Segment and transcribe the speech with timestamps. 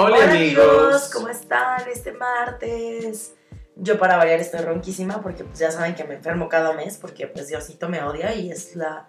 [0.00, 1.10] Hola, amigos.
[1.12, 3.34] ¿cómo están este martes?
[3.74, 7.26] Yo para variar estoy ronquísima porque pues ya saben que me enfermo cada mes porque
[7.26, 9.08] pues Diosito me odia y es la...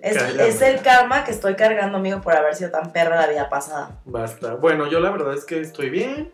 [0.00, 3.50] Es, es el karma que estoy cargando, amigo, por haber sido tan perra la vida
[3.50, 4.00] pasada.
[4.06, 4.54] Basta.
[4.54, 6.30] Bueno, yo la verdad es que estoy bien.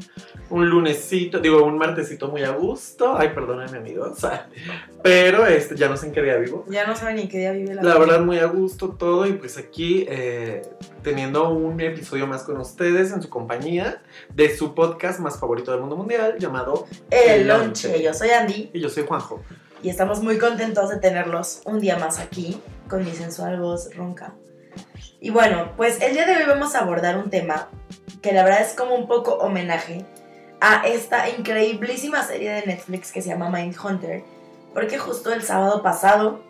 [0.50, 3.16] Un lunesito, digo, un martesito muy a gusto.
[3.16, 4.18] Ay, perdónenme, amigos.
[5.02, 6.64] Pero este, ya no sé en qué día vivo.
[6.68, 9.26] Ya no saben ni en qué día vive la La verdad, muy a gusto todo.
[9.26, 10.62] Y pues aquí, eh,
[11.02, 14.02] teniendo un episodio más con ustedes en su compañía
[14.34, 17.88] de su podcast más favorito del mundo mundial, llamado El El lonche.
[17.88, 18.02] lonche.
[18.02, 19.40] Yo soy Andy Y yo soy Juanjo.
[19.82, 24.34] y estamos muy contentos de tenerlos un día más aquí con mi sensual voz ronca.
[25.20, 27.68] Y bueno, pues el día de hoy vamos a abordar un tema
[28.20, 30.04] que la verdad es como un poco homenaje
[30.60, 34.22] a esta increíblísima serie de Netflix que se llama Mindhunter,
[34.74, 36.40] porque justo el sábado pasado,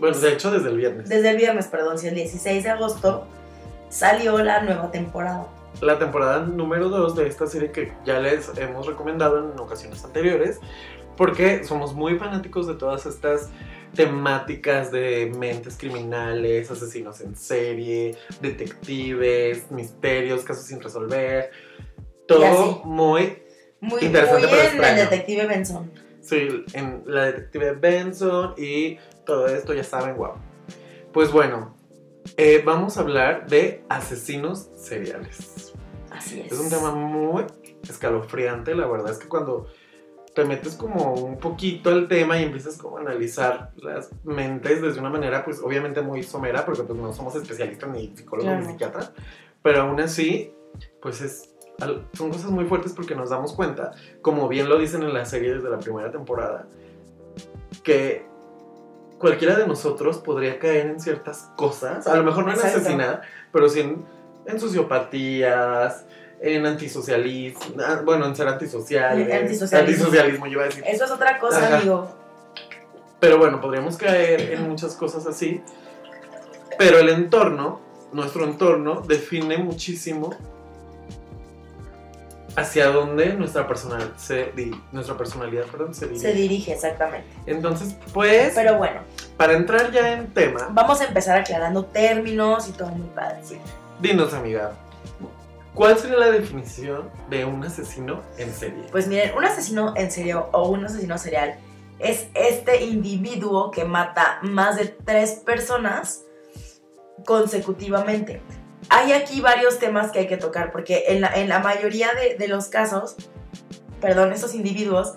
[0.00, 1.08] Bueno, de hecho, desde el viernes.
[1.08, 3.26] desde el viernes, perdón, sí, el 16 de agosto,
[3.88, 5.46] salió la nueva temporada.
[5.80, 10.58] la temporada número 2 de esta serie que ya les hemos recomendado en ocasiones anteriores,
[11.16, 13.50] porque somos muy fanáticos de todas estas
[13.94, 21.50] temáticas de mentes criminales, asesinos en serie, detectives, misterios, casos sin resolver.
[22.26, 23.42] Todo muy,
[23.80, 25.02] Muy, Interesante, muy pero en el extraño.
[25.10, 25.90] detective Benson.
[26.20, 30.32] sí, en la detective Benson y todo esto, ya saben, wow.
[31.12, 31.76] Pues bueno,
[32.36, 35.72] eh, vamos a hablar de asesinos seriales.
[36.10, 36.52] Así es.
[36.52, 37.44] Es un tema muy
[37.88, 39.66] escalofriante, la verdad es que cuando
[40.34, 44.98] te metes como un poquito al tema y empiezas como a analizar las mentes desde
[44.98, 48.64] una manera pues obviamente muy somera porque pues no somos especialistas ni psicólogos Claro.
[48.66, 49.12] ni psiquiatras,
[49.62, 50.52] pero aún así
[51.00, 51.53] pues es,
[52.12, 55.54] son cosas muy fuertes porque nos damos cuenta, como bien lo dicen en la serie
[55.54, 56.66] desde la primera temporada,
[57.82, 58.26] que
[59.18, 63.22] cualquiera de nosotros podría caer en ciertas cosas, a lo mejor no en asesinar,
[63.52, 64.04] pero sí en,
[64.46, 66.04] en sociopatías,
[66.40, 70.04] en antisocialismo, ah, bueno, en ser antisociales, Antisocialismo.
[70.06, 70.84] antisocialismo, yo iba a decir.
[70.86, 71.78] Eso es otra cosa, Ajá.
[71.78, 72.08] amigo.
[73.20, 75.62] Pero bueno, podríamos caer en muchas cosas así,
[76.78, 77.80] pero el entorno,
[78.12, 80.30] nuestro entorno, define muchísimo
[82.56, 84.52] hacia dónde nuestra, personal, se,
[84.92, 86.20] nuestra personalidad perdón, se dirige.
[86.20, 87.26] Se dirige, exactamente.
[87.46, 89.00] Entonces, pues, Pero bueno,
[89.36, 93.38] para entrar ya en tema, vamos a empezar aclarando términos y todo muy padre.
[93.42, 93.58] Sí.
[94.00, 94.72] dinos, amiga,
[95.74, 98.84] ¿cuál sería la definición de un asesino en serie?
[98.90, 101.58] Pues miren, un asesino en serio o un asesino serial
[101.98, 106.24] es este individuo que mata más de tres personas
[107.24, 108.42] consecutivamente.
[108.88, 112.36] Hay aquí varios temas que hay que tocar porque en la, en la mayoría de,
[112.36, 113.16] de los casos,
[114.00, 115.14] perdón, estos individuos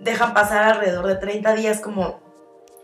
[0.00, 2.20] dejan pasar alrededor de 30 días como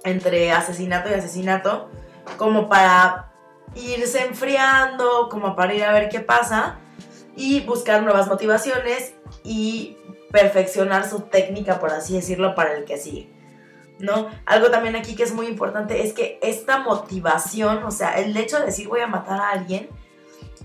[0.04, 1.90] entre asesinato y asesinato,
[2.36, 3.32] como para
[3.74, 6.78] irse enfriando, como para ir a ver qué pasa
[7.34, 9.14] y buscar nuevas motivaciones
[9.44, 9.98] y
[10.30, 13.30] perfeccionar su técnica, por así decirlo, para el que sigue.
[13.98, 14.28] ¿No?
[14.44, 18.58] Algo también aquí que es muy importante es que esta motivación, o sea, el hecho
[18.58, 19.88] de decir voy a matar a alguien,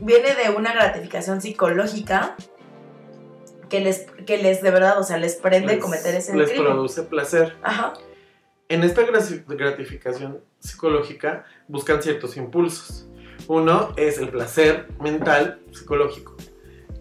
[0.02, 2.36] viene de una gratificación psicológica
[3.70, 6.72] que les, que les de verdad, o sea, les prende Les- cometer ese Les crimen.
[6.74, 7.56] produce placer.
[7.64, 7.94] Ajá,
[8.68, 13.06] En esta grati- gratificación psicológica buscan ciertos impulsos.
[13.48, 16.36] Uno es el placer mental, psicológico.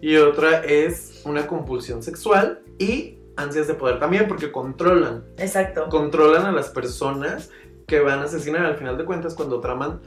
[0.00, 5.24] Y otra es una compulsión sexual y ansias de poder también, porque controlan.
[5.38, 5.88] exacto.
[5.90, 7.50] Controlan a las personas
[7.86, 8.64] que van a asesinar.
[8.66, 10.00] Al final de cuentas, cuando traman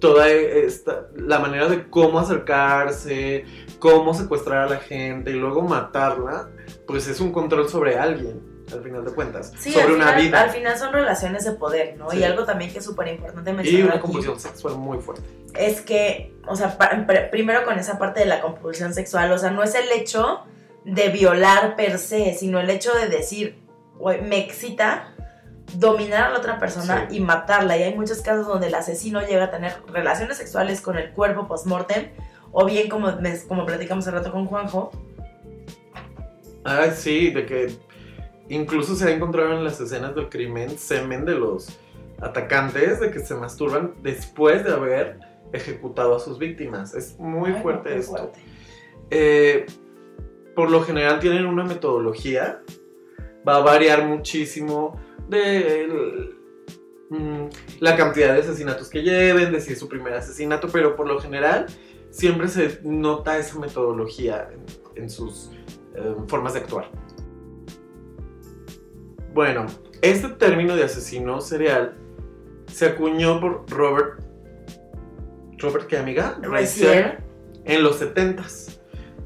[0.00, 3.44] toda esta, la manera de cómo acercarse,
[3.78, 6.48] cómo secuestrar a la gente y luego matarla,
[6.86, 8.40] pues es un control sobre alguien,
[8.72, 9.52] al final de cuentas.
[9.58, 10.40] Sí, sobre una final, vida.
[10.42, 12.10] al final son relaciones de poder, ¿no?
[12.10, 12.18] Sí.
[12.18, 15.22] Y algo también que es súper importante Y mencionar una aquí compulsión sexual muy fuerte.
[15.54, 16.76] es que, o sea,
[17.30, 20.40] primero con esa parte de la compulsión sexual, o sea, no es el hecho
[20.84, 23.62] de violar per se, sino el hecho de decir,
[23.98, 25.14] "Güey, me excita
[25.74, 27.16] dominar a la otra persona Sí.
[27.16, 27.76] y matarla.
[27.76, 31.46] Y hay muchos casos donde el asesino llega a tener relaciones sexuales con el cuerpo
[31.46, 32.08] post-mortem,
[32.52, 33.12] o bien como,
[33.48, 34.90] como platicamos hace rato con Juanjo,
[36.64, 37.74] Ay, sí, de que
[38.48, 41.78] incluso se ha encontrado en las escenas del crimen semen de los
[42.20, 45.18] atacantes de que se masturban después de haber
[45.52, 46.94] ejecutado a sus víctimas.
[46.94, 48.12] Es muy Ay, fuerte esto.
[48.16, 48.40] fuerte.
[49.10, 49.66] Eh,
[50.54, 52.60] por lo general tienen una metodología,
[53.48, 55.00] va a variar muchísimo
[55.30, 56.36] de el-
[57.10, 57.48] mm,
[57.80, 61.18] la cantidad de asesinatos que lleven, de si es su primer asesinato, pero por lo
[61.20, 61.66] general
[62.10, 65.50] siempre se nota esa metodología en, en sus
[65.94, 66.90] eh, formas de actuar.
[69.32, 69.66] Bueno,
[70.02, 71.96] este término de asesino serial
[72.66, 74.20] se acuñó por Robert.
[75.58, 76.38] ¿Robert qué amiga?
[76.42, 77.22] Razier.
[77.64, 78.69] en los 70s.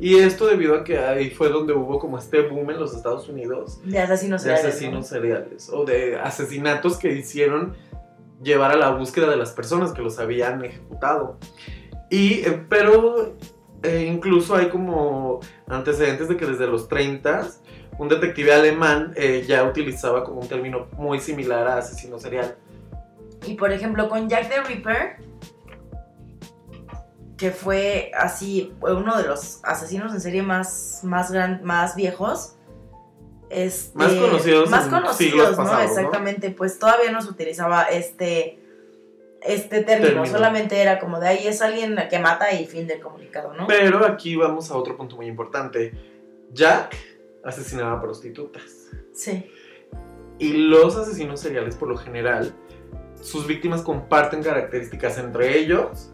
[0.00, 3.28] Y esto debido a que ahí fue donde hubo como este boom en los Estados
[3.28, 5.02] Unidos De asesinos de seriales, asesinos ¿no?
[5.02, 7.74] seriales o de asesinatos que hicieron
[8.42, 11.38] llevar a la búsqueda de las personas que los habían ejecutado.
[12.10, 13.34] Y, eh, pero
[13.82, 17.48] eh, incluso hay como antecedentes de que desde los 30
[17.98, 22.56] un detective alemán eh, ya utilizaba como un término muy similar a asesino serial.
[23.46, 25.16] Y por ejemplo, con Jack the Ripper,
[27.36, 32.56] que fue así, fue uno de los asesinos en serie más, más, gran, más viejos.
[33.50, 35.56] Este, Más conocidos Más conocidos, siglos ¿no?
[35.56, 35.88] pasados, ¿no?
[35.88, 38.58] Exactamente, pues todavía no se utilizaba este,
[39.42, 40.26] este término, Término.
[40.26, 43.66] solamente era como de ahí es alguien que mata y fin del comunicado, ¿no?
[43.66, 45.92] Pero aquí vamos a otro punto muy importante.
[46.52, 46.96] Jack
[47.44, 48.88] asesinaba prostitutas.
[49.12, 49.50] Sí.
[50.38, 52.54] Y los asesinos seriales, por lo general,
[53.20, 56.10] sus víctimas comparten características entre ellos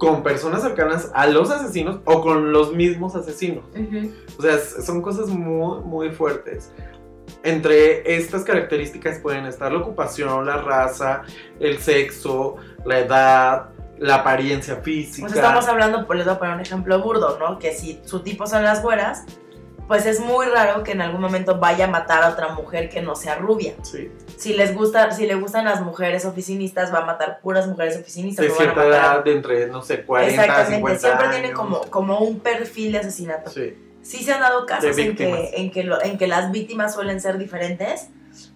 [0.00, 3.64] con personas cercanas a los asesinos o con los mismos asesinos.
[3.78, 4.10] Ujú.
[4.38, 6.72] O sea, son cosas muy, muy fuertes.
[7.42, 11.22] Entre estas características pueden estar la ocupación, la raza,
[11.60, 12.56] el sexo,
[12.86, 13.68] la edad,
[13.98, 15.26] la apariencia física.
[15.26, 17.58] Pues estamos hablando, pues les voy a poner un ejemplo burdo, ¿no?
[17.58, 19.24] Que si su tipo son las güeras,
[19.86, 23.02] pues es muy raro que en algún momento vaya a matar a otra mujer que
[23.02, 23.74] no sea rubia.
[23.82, 24.10] Sí.
[24.40, 28.46] Si les gusta, si le gustan las mujeres oficinistas, va a matar puras mujeres oficinistas.
[28.46, 31.36] De cierta edad, de entre, no sé, 40, Exactamente, 50 siempre años.
[31.36, 33.50] tienen como, como un perfil de asesinato.
[33.50, 33.74] Sí.
[34.02, 37.20] Sí se han dado casos en que, en, que lo- en que las víctimas suelen
[37.20, 38.08] ser diferentes,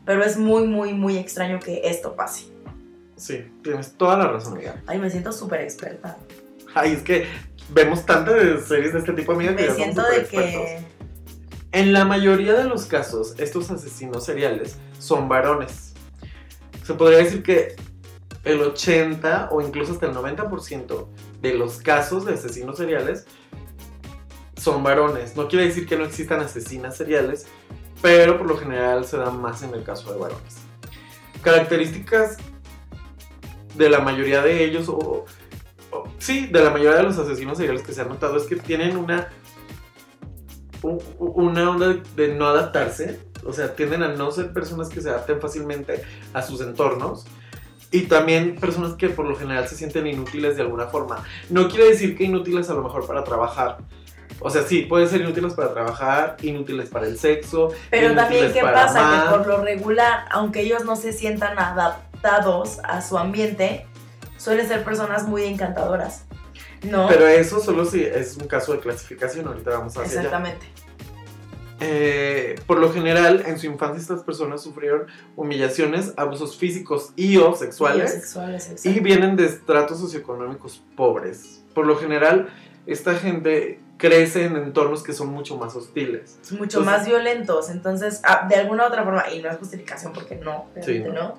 [0.07, 2.47] pero es muy, muy, muy extraño que esto pase.
[3.17, 4.77] Sí, tienes toda la razón, amiga.
[4.87, 6.17] Ay, me siento súper experta.
[6.75, 7.27] Ay, es que
[7.69, 10.79] vemos tantas series de este tipo, amiga, que Me siento de que...
[11.75, 15.93] En la mayoría de los casos, estos asesinos seriales son varones.
[16.85, 17.75] Se podría decir que
[18.45, 21.07] el 80 o incluso hasta el 90%
[21.43, 23.27] de los casos de asesinos seriales
[24.57, 25.37] son varones.
[25.37, 27.47] No quiere decir que no existan asesinas seriales,
[28.01, 30.57] pero por lo general se dan más en el caso de varones.
[31.43, 32.37] Características
[33.75, 35.25] de la mayoría de ellos, o,
[35.91, 38.57] o- sí, de la mayoría de los asesinos seriales que se han notado es que
[38.57, 39.29] tienen una
[41.19, 45.41] una onda de, no adaptarse, o sea, tienden a no ser personas que se adapten
[45.41, 46.03] fácilmente
[46.33, 47.27] a sus entornos
[47.91, 51.25] y también personas que por lo general se sienten inútiles de alguna forma.
[51.49, 53.79] No quiere decir que inútiles a lo mejor para trabajar.
[54.41, 57.73] O sea, sí, pueden ser inútiles para trabajar, inútiles para el sexo.
[57.91, 59.07] Pero también, ¿qué para pasa?
[59.07, 59.23] amar.
[59.23, 63.87] Que por lo regular, aunque ellos no se sientan adaptados a su ambiente,
[64.37, 66.25] suelen ser personas muy encantadoras.
[66.85, 67.09] ¿No?
[67.09, 70.29] Pero eso solo si es un caso de clasificación, ahorita vamos hacia allá.
[70.29, 70.67] Exactamente.
[71.81, 77.55] Eh, por lo general, en su infancia estas personas sufrieron humillaciones, abusos físicos y o
[77.55, 78.13] sexuales.
[78.13, 81.63] Sexuales, y vienen de estratos socioeconómicos pobres.
[81.75, 82.49] Por lo general,
[82.87, 86.39] esta gente crece en entornos que son mucho más hostiles.
[86.53, 87.71] mucho Entonces- más violentos.
[87.71, 91.13] Entonces, ah, de alguna u otra forma, y no es justificación porque no, Sí, no.
[91.13, 91.39] no.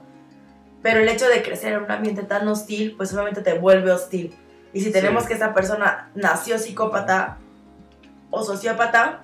[0.83, 4.36] Pero el hecho de crecer en un ambiente tan hostil, pues obviamente te vuelve hostil.
[4.75, 5.30] Y si tenemos Sí.
[5.30, 7.38] que esta persona nació psicópata
[8.30, 9.24] o sociópata,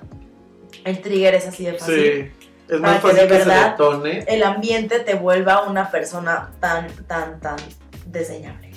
[0.85, 1.95] el trigger es así de fácil.
[1.95, 2.47] Sí.
[2.69, 4.19] Es Para más que fácil de que se verdad- detone.
[4.27, 7.57] El ambiente te vuelva una persona tan, tan, tan
[8.05, 8.71] desdeñable.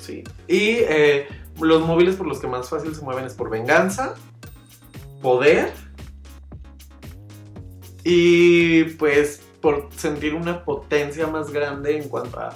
[0.00, 0.22] Sí.
[0.48, 1.26] Y eh,
[1.60, 4.14] los móviles por los que más fácil se mueven es por venganza,
[5.22, 5.72] poder
[8.04, 12.54] y pues por sentir una potencia más grande en cuanto a...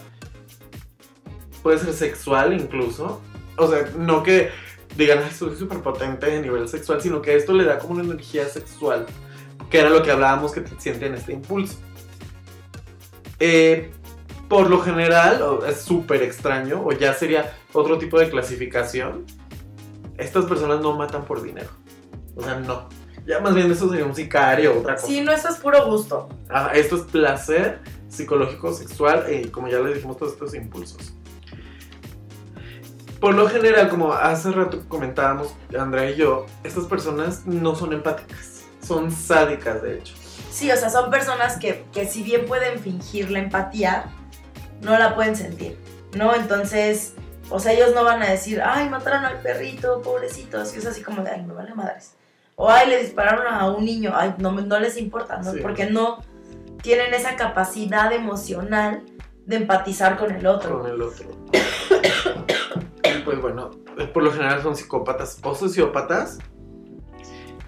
[1.62, 3.20] Puede ser sexual incluso.
[3.60, 4.50] O sea, no que
[4.96, 8.04] digan, "Ay, soy súper potente a nivel sexual, sino que esto le da como una
[8.04, 9.06] energía sexual,
[9.70, 11.78] que era lo que hablábamos que sienten este impulso.
[13.38, 13.90] Eh,
[14.48, 19.24] por lo general, es súper extraño, o ya sería otro tipo de clasificación,
[20.18, 21.70] estas personas no matan por dinero.
[22.34, 22.88] O sea, no.
[23.26, 25.06] Ya más bien eso sería un sicario o otra cosa.
[25.06, 26.28] Sí, no, eso es puro gusto.
[26.48, 31.14] Ah, esto es placer psicológico, sexual y como ya les dijimos, todos estos impulsos.
[33.20, 38.64] Por lo general, como hace rato comentábamos Andrea y yo, estas personas no son empáticas,
[38.82, 40.14] son sádicas de hecho.
[40.50, 44.06] Sí, o sea, son personas que, que si bien pueden fingir la empatía,
[44.80, 45.78] no la pueden sentir,
[46.16, 46.34] ¿no?
[46.34, 47.14] Entonces,
[47.50, 51.02] o sea, ellos no van a decir, ay, mataron al perrito, pobrecito, así es así
[51.02, 52.14] como de, ay, me vale madres.
[52.56, 55.52] O, ay, le dispararon a un niño, ay, no, no les importa, ¿no?
[55.52, 55.60] Sí.
[55.60, 56.22] Porque no
[56.82, 59.02] tienen esa capacidad emocional
[59.46, 60.80] de empatizar con el otro.
[60.80, 61.26] con el otro.
[63.30, 63.70] Pues bueno,
[64.12, 66.40] por lo general son psicópatas o sociópatas.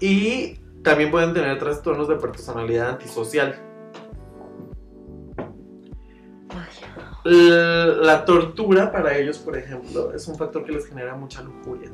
[0.01, 3.55] Y también pueden tener trastornos de personalidad antisocial.
[7.23, 11.89] La tortura para ellos, por ejemplo, es un factor que les genera mucha lujuria.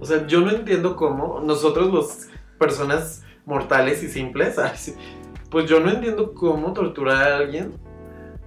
[0.00, 2.26] O sea, yo no entiendo cómo nosotros, los
[2.58, 4.56] personas mortales y simples,
[5.50, 7.74] pues yo no entiendo cómo torturar a alguien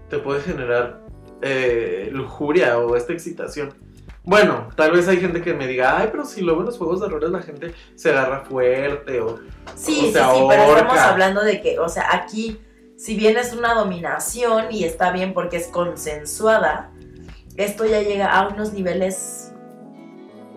[0.10, 1.09] te puede generar
[1.42, 3.74] eh, lujuria o esta excitación.
[4.24, 7.00] Bueno, tal vez hay gente que me diga, ay, pero si luego en los juegos
[7.00, 9.40] de errores la gente se agarra fuerte o,
[9.76, 12.60] Sí, o sí, se sí, pero estamos hablando de que, o sea, aquí,
[12.98, 16.92] si bien es una dominación y está bien porque es consensuada,
[17.56, 19.52] esto ya llega a unos niveles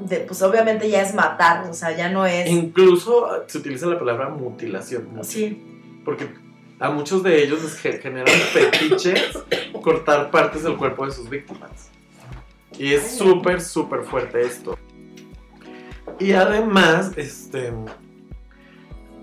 [0.00, 2.48] de, pues obviamente ya es matar, o sea, ya no es...
[2.48, 5.12] Incluso se utiliza la palabra mutilación.
[5.12, 5.24] mucho.
[5.24, 6.28] Sí, Porque
[6.82, 9.38] a muchos de ellos les ge- generan fetiches
[9.82, 11.90] cortar partes del cuerpo de sus víctimas.
[12.78, 14.78] Y es súper, súper fuerte esto.
[16.18, 17.72] Y además, este,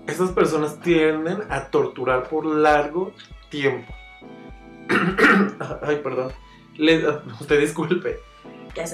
[0.06, 3.12] estas personas tienden a torturar por largo
[3.50, 3.92] tiempo.
[5.82, 6.32] Ay, perdón.
[6.76, 7.06] Le-
[7.40, 8.18] usted disculpe.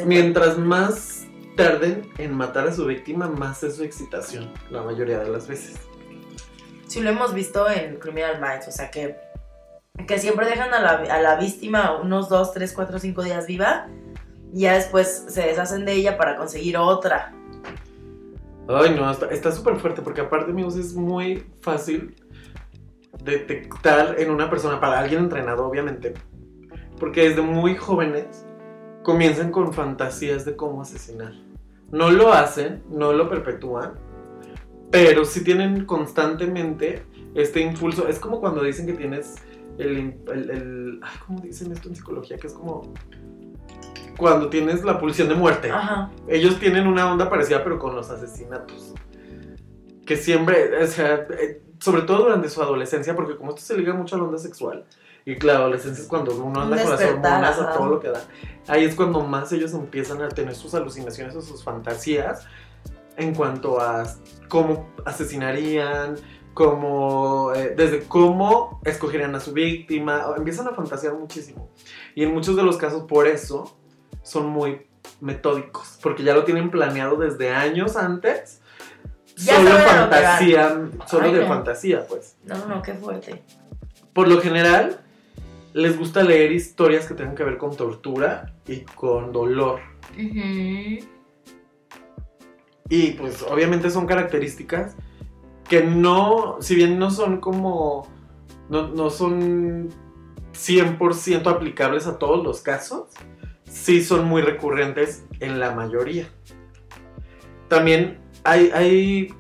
[0.07, 5.29] Mientras más tarden en matar a su víctima, más es su excitación, la mayoría de
[5.29, 5.77] las veces.
[6.87, 9.17] Sí lo hemos visto en Criminal Minds, o sea, que,
[10.07, 13.89] que siempre dejan a la, a la víctima unos 2, 3, 4, 5 días viva
[14.53, 17.33] y ya después se deshacen de ella para conseguir otra.
[18.69, 22.17] Ay, no, está súper fuerte porque aparte, amigos, es muy fácil
[23.23, 26.15] detectar en una persona, para alguien entrenado, obviamente,
[26.99, 28.45] porque desde muy jóvenes
[29.03, 31.33] comienzan con fantasías de cómo asesinar.
[31.93, 33.95] No lo hacen, no lo perpetúan,
[34.91, 38.09] pero sí tienen constantemente este impulso.
[38.09, 39.35] Es como cuando dicen que tienes
[39.79, 40.17] el...
[40.33, 42.37] el- el- ay, ¿Cómo dicen esto en psicología?
[42.39, 42.93] Que es como...
[44.19, 45.71] Cuando tienes la pulsión de muerte.
[45.71, 46.11] Ajá.
[46.27, 48.95] Ellos tienen una onda parecida, pero con los asesinatos.
[50.07, 53.93] Que siempre, o sea, eh, sobre todo durante su adolescencia, porque como esto se liga
[53.93, 54.87] mucho a la onda sexual,
[55.27, 58.23] y claro, adolescencia es cuando uno anda con las hormonas a todo lo que da.
[58.69, 62.47] Ahí es cuando más ellos empiezan a tener sus alucinaciones o sus fantasías
[63.17, 64.05] en cuanto a
[64.49, 66.17] cómo asesinarían,
[66.55, 71.71] cómo, eh, desde cómo escogerían a su víctima, empiezan a fantasear muchísimo.
[72.15, 73.77] Y en muchos de los casos, por eso,
[74.23, 74.87] son muy
[75.21, 78.63] metódicos, porque ya lo tienen planeado desde años antes.
[79.37, 81.47] Ya solo fantasía, solo Ay, de no.
[81.47, 82.37] fantasía, pues.
[82.45, 83.43] No, no, no, qué fuerte.
[84.15, 85.01] Por lo general,
[85.75, 89.81] les gusta leer historias que tengan que ver con tortura y con dolor.
[92.89, 94.95] Y pues obviamente son características
[95.69, 98.07] que no, si bien no son como,
[98.69, 99.91] no, no son
[100.53, 103.09] 100% aplicables a todos los casos,
[103.65, 106.29] sí son muy recurrentes en la mayoría.
[107.69, 109.35] También hay, hay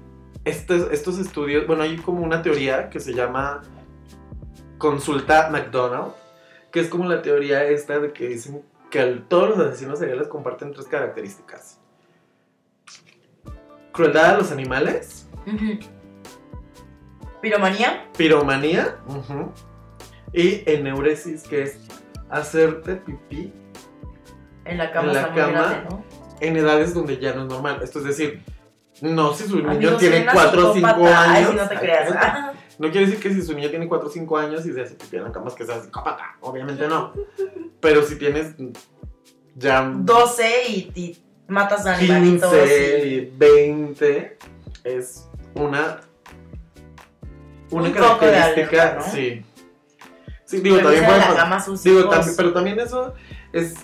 [0.44, 3.62] estos, estos estudios, bueno, hay como una teoría que se llama
[4.78, 6.12] consulta McDonald,
[6.70, 10.72] que es como la teoría esta de que dicen que todos los asesinos seriales comparten
[10.72, 11.75] tres características.
[13.96, 15.78] Crueldad a los animales, Ujú.
[17.40, 18.08] Piromanía.
[18.16, 19.52] piromanía ujú,
[20.32, 21.78] y eneuresis, que es
[22.30, 23.52] hacerte pipí
[24.64, 25.48] En la cama En la cama.
[25.48, 26.04] grande, ¿no?
[26.40, 27.80] en edades donde ya no es normal.
[27.82, 28.42] Esto es decir,
[29.00, 31.22] no si su niño Amigos, tiene soy una 4 o 5 psicópata.
[31.22, 31.36] años.
[31.36, 32.12] Ay, si no te creas.
[32.14, 34.82] Ah, No quiere decir que si su niño tiene 4 o 5 años y se
[34.82, 36.36] hace pipí en la cama es que sea psicópata.
[36.40, 37.12] Obviamente no.
[37.80, 38.54] Pero si tienes
[39.54, 42.50] ya 12 y, y matas animalitos.
[42.52, 44.38] 15 y- y 20
[44.84, 46.00] es una
[47.70, 49.44] una Un característica, sí.
[50.44, 53.14] Sí, digo, también puede a digo, también- pero también eso
[53.52, 53.74] es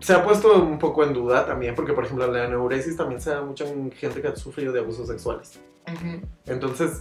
[0.00, 3.30] se ha puesto un poco en duda también porque por ejemplo la neuresis también se
[3.30, 5.58] da mucho en gente que ha sufrido de abusos sexuales.
[6.46, 7.00] Entonces,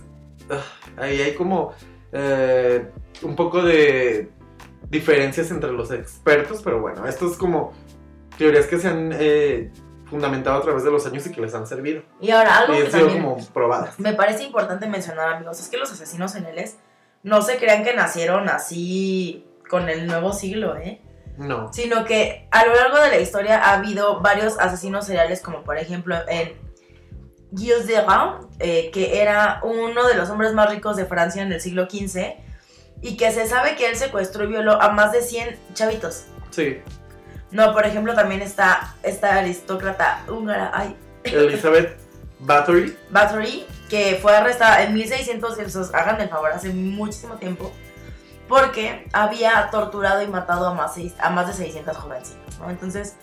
[0.49, 0.61] ah,
[0.97, 1.73] ahí hay como
[2.13, 2.89] eh,
[3.23, 4.29] un poco de
[4.89, 7.73] diferencias entre los expertos, pero bueno, esto es como
[8.37, 9.71] teorías que se han eh,
[10.09, 12.03] fundamentado a través de los años y que les han servido.
[12.21, 13.99] Y ahora algo Y que han sido como probadas.
[13.99, 16.77] me parece importante mencionar, amigos, es que los asesinos seriales
[17.23, 21.01] no se crean que nacieron así con el nuevo siglo, ¿eh?
[21.37, 21.73] No.
[21.73, 25.77] Sino que a lo largo de la historia ha habido varios asesinos seriales, como por
[25.77, 26.53] ejemplo en
[27.55, 31.51] Gilles de Rau, eh, que era uno de los hombres más ricos de Francia en
[31.51, 32.35] el siglo XV,
[33.01, 36.25] y que se sabe que él secuestró y violó a más de 100 chavitos.
[36.51, 36.77] Sí.
[37.51, 41.97] No, por ejemplo, también está esta aristócrata húngara, ay, Elizabeth
[42.39, 42.97] Bathory.
[43.09, 47.71] Bathory, que fue arrestada en 1600, esos, hagan el favor, hace muchísimo tiempo,
[48.47, 52.69] porque había torturado y matado a más, seis- a más de 600 jovencitas, ¿no?
[52.69, 53.15] Entonces,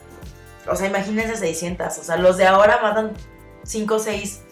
[0.69, 3.13] o sea, imagínense 600, o sea, los de ahora matan
[3.65, 4.43] 5 o 6,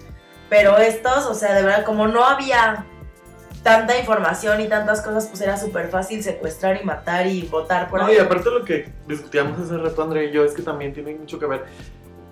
[0.48, 2.84] pero estos, o sea, de verdad, como no había
[3.62, 8.00] tanta información y tantas cosas, pues era súper fácil secuestrar y matar y votar por
[8.00, 8.16] No, ahí.
[8.16, 11.38] y aparte lo que discutíamos hace rato André y yo es que también tiene mucho
[11.38, 11.64] que ver.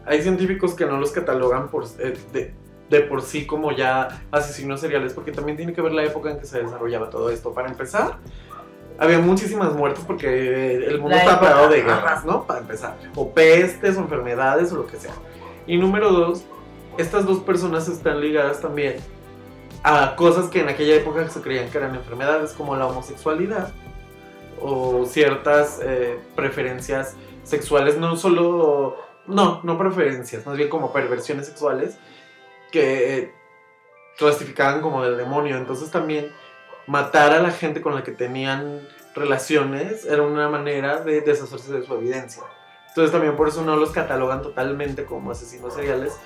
[0.06, 2.54] hay científicos que no los catalogan por, eh, de,
[2.88, 6.38] de por sí como ya asesinos seriales, porque también tiene que ver la época en
[6.38, 7.52] que se desarrollaba todo esto.
[7.52, 8.16] Para empezar,
[8.99, 12.44] había muchísimas muertes porque el mundo La estaba parado de guerras, ¿no?
[12.47, 12.97] Para empezar.
[13.14, 15.12] O pestes o enfermedades o lo que sea.
[15.66, 16.44] Y número dos,
[16.97, 18.97] estas dos personas están ligadas también
[19.82, 23.73] a cosas que en aquella época se creían que eran enfermedades, como la homosexualidad
[24.61, 31.97] o ciertas eh, preferencias sexuales, no solo, no, no preferencias, más bien como perversiones sexuales
[32.73, 33.32] que
[34.18, 35.56] clasificaban como del demonio.
[35.56, 36.30] Entonces también
[36.87, 38.80] matar a la gente con la que tenían
[39.14, 42.42] relaciones era una manera de deshacerse de su evidencia.
[42.88, 46.18] Entonces también por eso no los catalogan totalmente como asesinos seriales,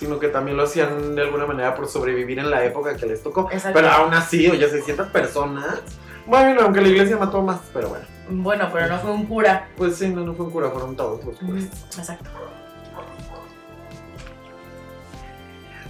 [0.00, 3.22] sino que también lo hacían de alguna manera por sobrevivir en la época que les
[3.22, 3.50] tocó.
[3.74, 5.82] Pero aún así, oye, 600 personas.
[6.26, 8.06] Bueno, aunque la iglesia mató más, pero bueno.
[8.30, 9.68] Bueno, pero no fue un cura.
[9.76, 11.64] Pues sí, no, no fue un cura, fueron todos los curas.
[11.98, 12.30] Exacto.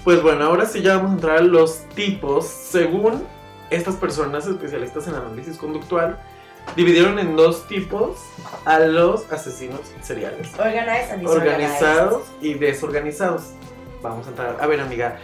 [0.03, 2.49] Pues bueno, ahora sí ya vamos a entrar a los tipos.
[2.49, 3.25] Según
[3.71, 6.19] estas personas especialistas en análisis conductual,
[6.75, 8.19] dividieron en dos tipos
[8.65, 10.53] a los asesinos seriales.
[10.59, 13.53] Organized and Organizados y desorganizados.
[14.03, 14.57] Vamos a entrar.
[14.61, 15.19] A ver, amiga.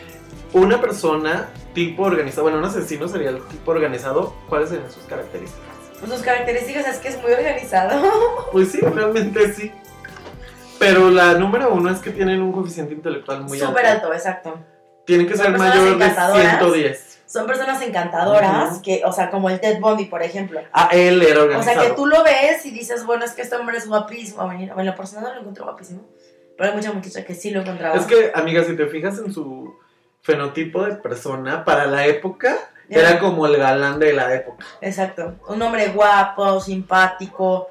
[0.52, 5.66] Una persona tipo organizado, bueno, un asesino serial tipo organizado, ¿cuáles serían sus características?
[5.98, 8.00] Pues sus características es que es muy organizado.
[8.52, 9.72] Pues sí, realmente sí.
[10.78, 14.58] Pero la número uno es que tienen un coeficiente intelectual muy Súper alto, exacto.
[15.04, 16.58] Tienen que Son ser mayor de encantadoras.
[16.58, 17.18] 110.
[17.26, 20.60] Son personas encantadoras, que, o sea, como el Ted Bundy, por ejemplo.
[20.72, 21.80] Ah, él era O organizado.
[21.80, 24.44] sea, que tú lo ves y dices, bueno, es que este hombre es guapísimo.
[24.44, 26.02] Bueno, en la persona no lo encuentro guapísimo.
[26.56, 27.96] Pero hay mucha muchacha que sí lo encontraba.
[27.96, 29.74] Es que, amiga, si te fijas en su
[30.22, 32.56] fenotipo de persona, para la época,
[32.88, 34.64] era como el galán de la época.
[34.80, 35.36] Exacto.
[35.48, 37.68] Un hombre guapo, simpático,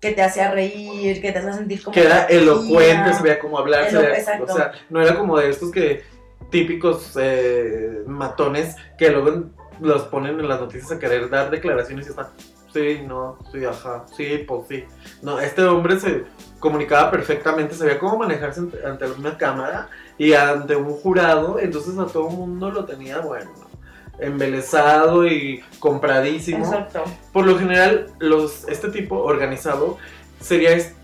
[0.00, 1.94] que te hacía reír, que te hacía sentir como.
[1.94, 2.40] Que era tranquila.
[2.40, 4.52] elocuente, sabía cómo hablar, sabía- exacto.
[4.52, 6.04] o sea, no era como de estos que
[6.50, 9.44] típicos eh, matones que luego
[9.80, 12.28] los ponen en las noticias a querer dar declaraciones y están,
[12.76, 14.84] sí, no, sí, ajá, sí, pues sí.
[15.22, 16.24] No, este hombre se
[16.58, 22.06] comunicaba perfectamente, sabía cómo manejarse ante, ante una cámara y ante un jurado, entonces a
[22.06, 23.50] todo el mundo lo tenía, bueno,
[24.18, 26.64] embelesado y compradísimo.
[26.64, 27.04] Exacto.
[27.32, 29.96] Por lo general, los, este tipo organizado
[30.40, 30.94] sería este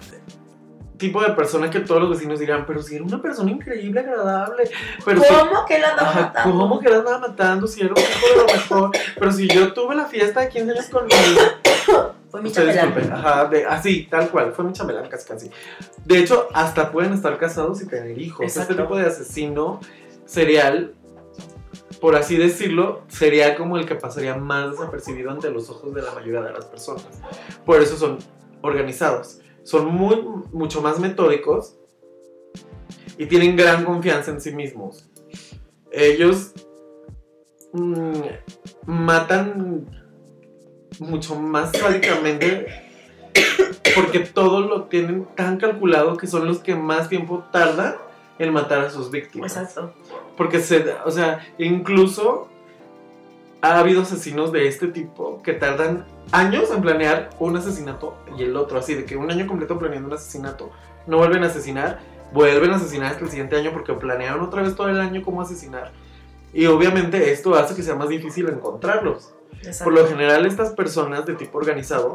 [1.02, 4.70] tipo de persona que todos los vecinos dirán, pero si era una persona increíble, agradable,
[5.04, 6.58] pero si- ¿Cómo que lo andaba Ajá, matando?
[6.58, 7.66] ¿Cómo que la andaba matando?
[7.66, 8.90] Si era un tipo de lo mejor.
[9.18, 11.12] Pero si yo tuve la fiesta de 15 años con mi.
[12.30, 14.52] Fue mi disculpe, Ajá, de, así, tal cual.
[14.52, 15.50] Fue mi chambelán casi casi.
[16.04, 18.40] De hecho, hasta pueden estar casados y tener hijos.
[18.46, 18.72] Exacto.
[18.72, 19.80] Este tipo de asesino
[20.24, 20.94] serial,
[22.00, 26.12] por así decirlo, sería como el que pasaría más desapercibido ante los ojos de la
[26.12, 27.04] mayoría de las personas.
[27.66, 28.18] Por eso son
[28.62, 29.41] organizados.
[29.64, 30.16] Son muy,
[30.52, 31.76] mucho más metódicos
[33.18, 35.08] y tienen gran confianza en sí mismos.
[35.90, 36.52] Ellos
[37.72, 38.12] mm,
[38.86, 39.86] matan
[40.98, 42.66] mucho más sádicamente
[43.94, 47.96] porque todo lo tienen tan calculado que son los que más tiempo tardan
[48.38, 49.56] en matar a sus víctimas.
[49.56, 49.94] Exacto.
[50.36, 52.48] Porque se, o sea, incluso
[53.62, 58.56] ha habido asesinos de este tipo que tardan años en planear un asesinato y el
[58.56, 60.70] otro, así de que un año completo planeando un asesinato,
[61.06, 62.00] no vuelven a asesinar,
[62.32, 65.40] vuelven a asesinar hasta el siguiente año porque planearon otra vez todo el año cómo
[65.40, 65.92] asesinar.
[66.52, 69.32] Y obviamente esto hace que sea más difícil encontrarlos.
[69.58, 69.84] Exacto.
[69.84, 72.14] Por lo general estas personas de tipo organizado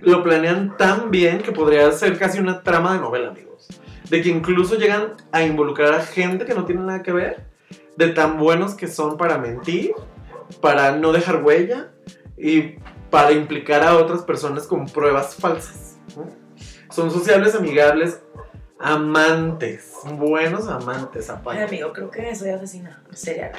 [0.00, 3.66] lo planean tan bien que podría ser casi una trama de novela, amigos.
[4.10, 7.51] De que incluso llegan a involucrar a gente que no tiene nada que ver,
[7.96, 9.92] de tan buenos que son para mentir,
[10.60, 11.90] para no dejar huella
[12.36, 12.76] y
[13.10, 15.96] para implicar a otras personas con pruebas falsas.
[16.16, 16.26] ¿no?
[16.90, 18.20] Son sociables, amigables,
[18.78, 21.62] amantes, buenos amantes, aparte.
[21.62, 23.52] amigo, creo que soy asesina serial.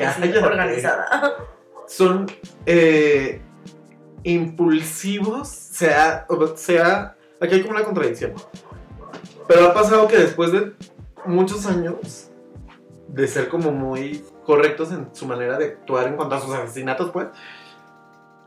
[0.44, 1.36] Organizada.
[1.88, 2.28] son
[2.66, 3.42] eh,
[4.24, 8.34] impulsivos, sea, sea, aquí hay como una contradicción.
[9.48, 10.74] Pero ha pasado que después de
[11.26, 12.30] muchos años
[13.14, 17.12] de ser como muy correctos en su manera de actuar en cuanto a sus asesinatos,
[17.12, 17.28] pues,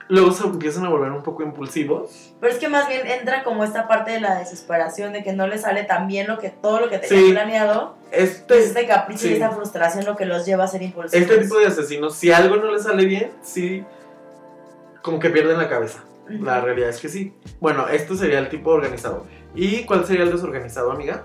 [0.08, 2.34] luego se empiezan a volver un poco impulsivos.
[2.40, 5.46] Pero es que más bien entra como esta parte de la desesperación, de que no
[5.46, 7.08] le sale tan bien lo que todo lo que Sí.
[7.08, 7.96] tenía planeado.
[8.10, 9.28] Este, Es este capricho sí.
[9.30, 11.14] y esta frustración lo que los lleva a ser impulsivos.
[11.28, 13.84] este tipo de asesinos, si algo no les sale bien, sí,
[15.02, 16.02] como que pierden la cabeza.
[16.28, 16.44] Ujú.
[16.44, 17.34] La realidad es que sí.
[17.60, 19.26] Bueno, esto sería el tipo organizado.
[19.54, 21.24] ¿Y cuál sería el desorganizado, amiga?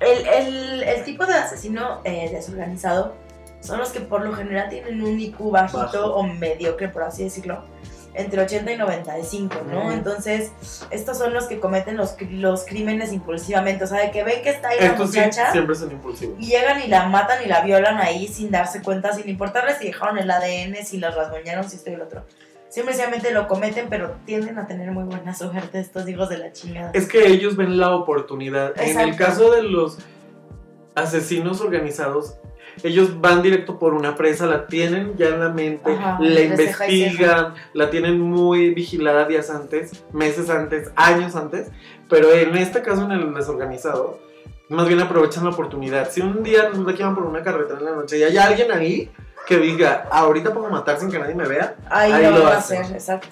[0.00, 3.14] El, el- el tipo de asesino eh, desorganizado
[3.60, 6.14] son los que por lo general tienen un IQ bajito Bajo.
[6.14, 7.64] o mediocre, por así decirlo.
[8.14, 9.92] entre 80 y 95, ¿no?
[9.92, 10.50] Entonces,
[10.90, 14.50] estos son los que cometen los, los crímenes impulsivamente, o sea, de que ven que
[14.50, 16.34] está ahí la Estos sí, muchacha siempre son impulsivos.
[16.40, 19.84] y llegan y la matan y la violan ahí sin darse cuenta, sin importarles si
[19.86, 22.24] dejaron el ADN, si las rasguñaron, si esto y el otro.
[22.68, 26.90] Simplemente lo cometen, pero tienden a tener muy buena suerte estos hijos de la chingada.
[26.92, 28.78] Es que ellos ven la oportunidad.
[28.78, 29.24] En el Exacto.
[29.24, 29.98] caso de los
[30.94, 32.36] asesinos organizados,
[32.82, 37.54] ellos van directo por una presa, la tienen ya en la mente, Ajá, la investigan,
[37.72, 41.70] la tienen muy vigilada días antes, meses antes, años antes,
[42.08, 44.20] pero en este caso en el desorganizado,
[44.68, 46.10] más bien aprovechan la oportunidad.
[46.10, 48.70] Si un día resulta que van por una carretera en la noche y hay alguien
[48.70, 49.10] ahí
[49.48, 52.52] que diga, ahorita puedo matar sin que nadie me vea, Ahí, ahí lo lo van
[52.52, 53.28] a hacer, exacto.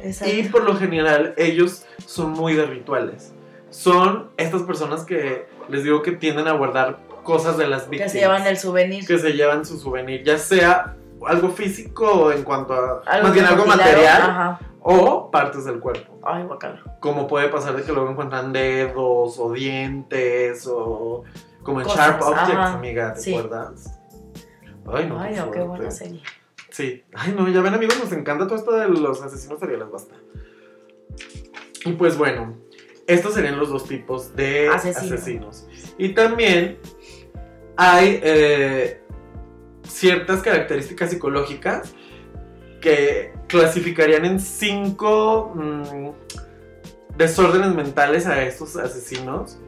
[0.00, 0.34] Exacto.
[0.34, 3.34] Y por lo general ellos son muy de rituales.
[3.68, 8.12] Son estas personas que les digo que tienden a guardar cosas de las que víctimas.
[8.12, 9.06] se llevan el souvenir.
[9.06, 13.44] que se llevan su souvenir, ya sea algo físico en cuanto a Algo más bien
[13.44, 14.60] que algo material Ajá.
[14.80, 16.18] o partes del cuerpo.
[16.24, 16.82] Ay, guacala.
[17.00, 21.24] Como puede pasar de que luego encuentran dedos o dientes o
[21.62, 23.34] como en Sharp Objects, ajá, amiga, ¿te sí.
[23.36, 23.99] acuerdas?
[24.86, 26.22] Ay, no, Ay, qué no, qué buena serie.
[26.70, 27.02] Sí.
[27.14, 30.14] Ay, no, ya ven, amigos, nos encanta todo esto de los asesinos seriales, basta.
[31.84, 32.56] Y pues bueno,
[33.06, 35.14] estos serían los dos tipos de Asesino.
[35.14, 35.66] asesinos.
[35.98, 36.78] Y también
[37.76, 39.00] hay eh,
[39.82, 41.94] ciertas características psicológicas
[42.80, 46.10] que clasificarían en cinco mm,
[47.16, 49.58] desórdenes mentales a estos asesinos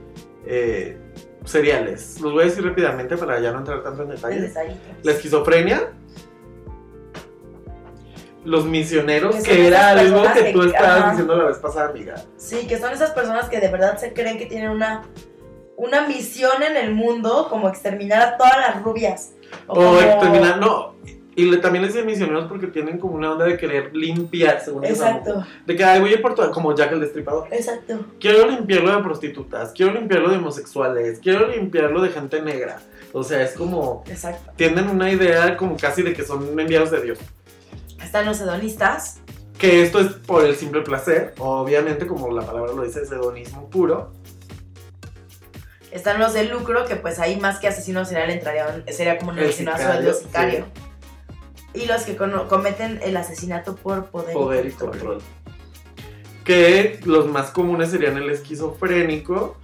[0.46, 0.96] eh,
[1.45, 2.21] seriales.
[2.21, 4.55] Los voy a decir rápidamente para ya no entrar tanto en detalles.
[5.03, 5.93] La esquizofrenia.
[8.45, 11.11] Los misioneros, Que era algo que que- tú estabas ajá.
[11.11, 12.17] diciendo la vez pasada, amiga.
[12.37, 15.03] Sí, que son esas personas que de verdad se creen que tienen una,
[15.77, 19.35] una misión en el mundo, como exterminar a todas las rubias.
[19.69, 20.97] O, como- exterminar, no.
[21.35, 24.85] Y le- también les dicen misioneros porque tienen como una onda de querer limpiar, según
[24.85, 24.99] ellos.
[24.99, 27.49] Exacto, De que, ay, voy a por todo, como Jack el Destripador.
[27.51, 28.05] exacto.
[28.21, 32.81] Quiero limpiarlo de prostitutas, quiero limpiarlo de homosexuales, quiero limpiarlo de gente negra.
[33.14, 34.53] O sea, es como, Exacto.
[34.57, 37.18] tienen una idea como casi de que son enviados de Dios.
[38.03, 39.18] Están los hedonistas,
[39.59, 43.71] Que esto es por el simple placer, obviamente, como la palabra lo dice, es hedonismo
[43.71, 44.12] puro.
[45.92, 49.38] están los de lucro, que pues ahí más que asesino serial entraría, sería como un
[49.38, 50.64] asesino a sicario, sueldo sicario.
[51.75, 55.23] Y los que cometen el asesinato por poder, poder y control.
[56.45, 59.57] Que los más comunes serían el esquizofrénico,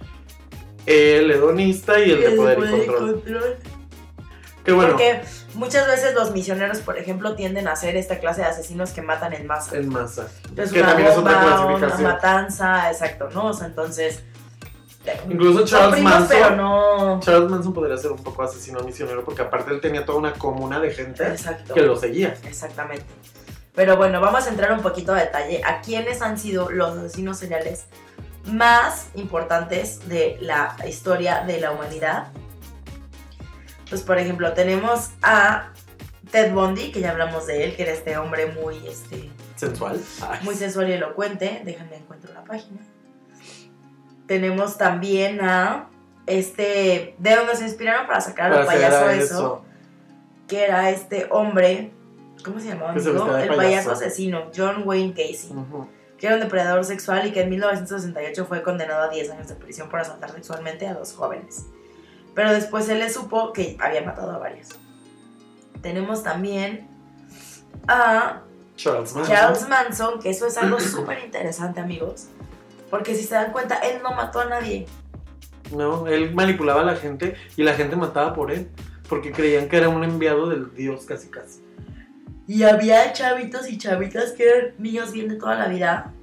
[0.85, 3.57] el hedonista y el de poder y control.
[4.63, 5.21] Que bueno, Porque
[5.53, 9.33] muchas veces los misioneros, por ejemplo, tienden a ser esta clase de asesinos que matan
[9.33, 9.77] en masa.
[9.77, 10.27] en masa.
[10.49, 12.03] Entonces, que una también es otra bomba, una clasificación.
[12.03, 13.47] matanza, exacto, ¿no?
[13.47, 14.23] O sea, entonces...
[15.29, 16.29] Incluso Charles primos, Manson.
[16.29, 17.19] pero no...
[17.21, 20.79] Charles Manson podría ser un poco asesino misionero porque aparte él tenía toda una comuna
[20.79, 21.73] de gente Exacto.
[21.73, 22.35] que lo seguía.
[22.47, 23.05] Exactamente.
[23.75, 27.37] Pero bueno, vamos a entrar un poquito a detalle a quiénes han sido los asesinos
[27.37, 27.85] seriales
[28.45, 32.27] más importantes de la historia de la humanidad.
[33.89, 35.71] Pues por ejemplo, tenemos a
[36.31, 39.99] Ted Bundy, que ya hablamos de él, que era este hombre muy, este, Sensual.
[40.21, 41.61] Ay, muy sensual y elocuente.
[41.65, 42.79] Déjenme encuentro la página.
[44.29, 45.89] Tenemos también a
[46.27, 49.65] este, de donde se inspiraron para sacar al payaso eso,
[50.47, 51.91] que era este hombre,
[52.45, 52.93] ¿cómo se llamaba?
[52.99, 53.91] Se El payaso payaso.
[53.91, 55.49] asesino, John Wayne Casey,
[56.19, 59.55] que era un depredador sexual y que en 1968 fue condenado a 10 años de
[59.55, 61.65] prisión por asaltar sexualmente a dos jóvenes.
[62.35, 64.67] Pero después se le supo que había matado a varios.
[65.81, 66.87] Tenemos también
[67.87, 68.43] a
[68.75, 69.35] Charles Manson.
[69.35, 72.27] Charles Manson, que eso es algo súper interesante, amigos.
[72.89, 74.85] Porque si se dan cuenta, él no mató a nadie.
[75.75, 78.69] No, él manipulaba a la gente y la gente mataba por él.
[79.07, 81.61] Porque creían que era un enviado del Dios casi casi.
[82.47, 86.13] Y había chavitos y chavitas que eran niños bien de toda la vida.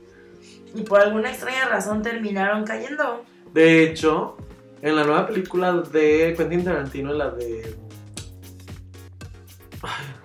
[0.75, 3.25] Y por alguna extraña razón terminaron cayendo.
[3.53, 4.37] De hecho,
[4.83, 7.77] en la nueva película de Quentin Tarantino, la de.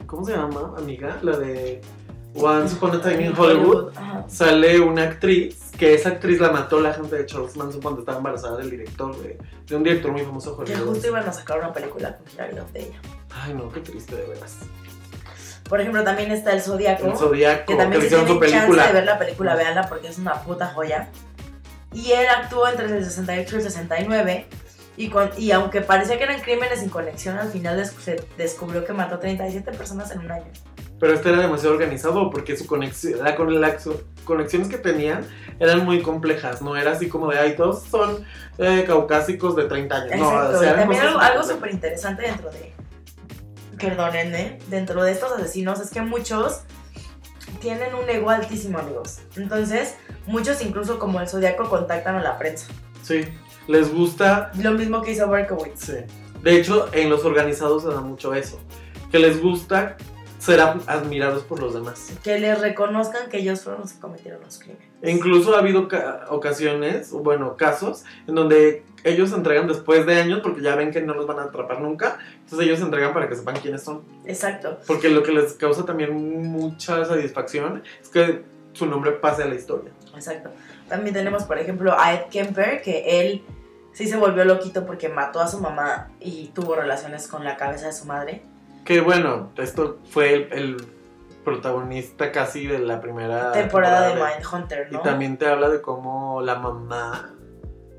[0.05, 1.19] ¿Cómo se llama, amiga?
[1.21, 1.81] La de
[2.33, 3.91] Once Upon a Time in Hollywood.
[3.95, 4.25] Ajá.
[4.27, 8.17] Sale una actriz, que esa actriz la mató la gente de Charles Manson cuando estaba
[8.17, 10.89] embarazada del director, de, de un director muy famoso Que Hollywood.
[10.93, 13.01] justo iban a sacar una película con Hilary Duff de ella.
[13.31, 14.57] Ay, no, qué triste de veras.
[15.67, 17.07] Por ejemplo, también está El Zodíaco.
[17.07, 19.87] El Zodíaco, que que, también le si tienen su chance de ver la película, véanla
[19.87, 21.09] porque es una puta joya.
[21.93, 24.45] Y él actuó entre el 68 y el 69.
[24.97, 28.91] Y, con- y aunque parecía que eran crímenes sin conexión, al final se descubrió que
[28.93, 30.51] mató 37 personas en un año.
[31.01, 33.89] Pero este era demasiado organizado porque su conexión, la, con- las
[34.23, 35.25] conexiones que tenían
[35.59, 36.61] eran muy complejas.
[36.61, 38.23] No era así como de, ay, todos son
[38.59, 40.19] eh, caucásicos de 30 años.
[40.19, 40.57] No, Exacto.
[40.57, 42.71] o sea, y también algo, algo súper interesante dentro de.
[43.79, 44.59] Perdónenme.
[44.69, 46.61] Dentro de estos asesinos es que muchos
[47.59, 49.21] tienen un ego altísimo, amigos.
[49.35, 49.95] Entonces,
[50.27, 52.67] muchos incluso como el Zodíaco contactan a la prensa.
[53.01, 53.21] Sí,
[53.67, 54.51] les gusta.
[54.61, 55.79] Lo mismo que hizo Berkowitz.
[55.79, 55.93] Sí.
[56.43, 58.59] De hecho, en los organizados se da mucho eso.
[59.11, 59.97] Que les gusta
[60.41, 62.11] ser ad- admirados por los demás.
[62.23, 64.87] Que les reconozcan que ellos fueron los que cometieron los crímenes.
[65.03, 70.19] E incluso ha habido ca- ocasiones, bueno, casos, en donde ellos se entregan después de
[70.19, 72.17] años porque ya ven que no los van a atrapar nunca.
[72.43, 74.01] Entonces ellos se entregan para que sepan quiénes son.
[74.25, 74.79] Exacto.
[74.87, 76.11] Porque lo que les causa también
[76.51, 79.91] mucha satisfacción es que su nombre pase a la historia.
[80.15, 80.49] Exacto.
[80.89, 83.43] También tenemos, por ejemplo, a Ed Kemper, que él
[83.93, 87.87] sí se volvió loquito porque mató a su mamá y tuvo relaciones con la cabeza
[87.87, 88.41] de su madre.
[88.85, 90.77] Que bueno, esto fue el, el
[91.43, 94.99] protagonista casi de la primera temporada de de- Mindhunter, ¿no?
[94.99, 97.33] Y también te habla de cómo la mamá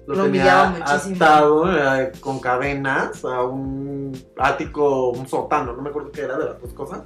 [0.06, 1.16] lo, Lo tenía muchísimo.
[1.16, 6.44] atado eh, con cadenas a un ático, un sótano, no me acuerdo qué era de
[6.46, 7.02] las dos cosas.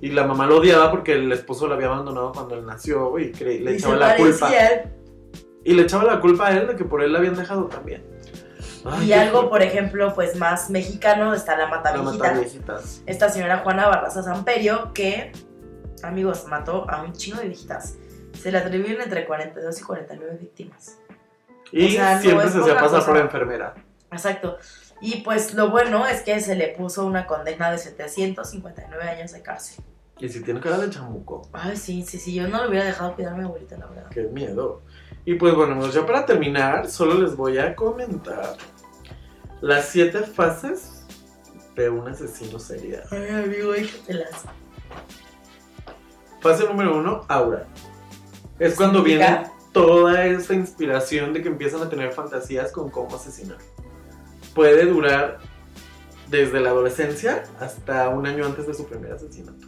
[0.00, 3.32] Y la mamá lo odiaba porque el esposo lo había abandonado cuando él nació y
[3.34, 4.50] le Y echaba la culpa.
[5.64, 8.04] Y le echaba la culpa a él de que por él la habían dejado también.
[8.84, 12.24] Ay, Y algo, por ejemplo, pues más mexicano está la mata La viejita.
[12.28, 13.02] mata viejitas.
[13.06, 15.32] Esta señora Juana Barraza Samperio, que,
[16.02, 17.96] amigos, mató a un chingo de viejitas.
[18.40, 20.98] Se le atribuyen entre 42 y 49 víctimas.
[21.70, 23.06] Y O sea, no siempre se pasar cosa.
[23.06, 23.74] por enfermera.
[24.10, 24.58] Exacto.
[25.00, 29.42] Y pues lo bueno es que se le puso una condena de 759 años de
[29.42, 29.84] cárcel.
[30.18, 31.48] Y si tiene cara de chamuco.
[31.52, 34.06] Ay, sí, sí, sí, yo no lo hubiera dejado cuidar a mi abuelita, la verdad.
[34.10, 34.82] Qué miedo.
[35.24, 38.54] Y pues bueno, ya para terminar, solo les voy a comentar
[39.62, 41.04] las siete fases
[41.74, 43.04] de un asesino serial.
[43.10, 44.42] Ay, amigo, échatelas.
[46.40, 47.66] Fase número uno, aura.
[48.58, 49.28] Es cuando ¿Significa?
[49.38, 53.58] viene toda esa inspiración de que empiezan a tener fantasías con cómo asesinar.
[54.54, 55.38] Puede durar
[56.28, 59.66] desde la adolescencia hasta un año antes de su primer asesinato.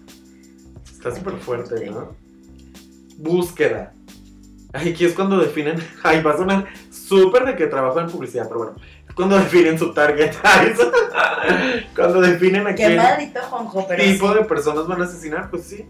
[0.92, 2.16] Está súper fuerte, ¿no?
[3.16, 3.94] Búsqueda.
[4.72, 5.76] Aquí es cuando definen.
[6.02, 8.76] Ay, va a sonar súper de que trabajo en publicidad, pero bueno.
[9.14, 10.34] Cuando definen su target.
[11.94, 14.34] Cuando definen a Qué maldito, Juanjo, pero tipo sí.
[14.34, 15.86] de personas van a asesinar, pues sí.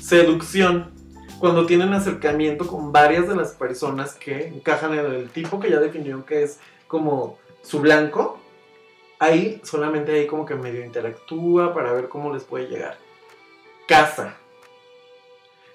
[0.00, 0.90] Seducción.
[1.38, 5.78] Cuando tienen acercamiento con varias de las personas que encajan en el tipo que ya
[5.78, 8.40] definieron que es como su blanco,
[9.20, 12.96] ahí solamente ahí como que medio interactúa para ver cómo les puede llegar.
[13.86, 14.36] Casa.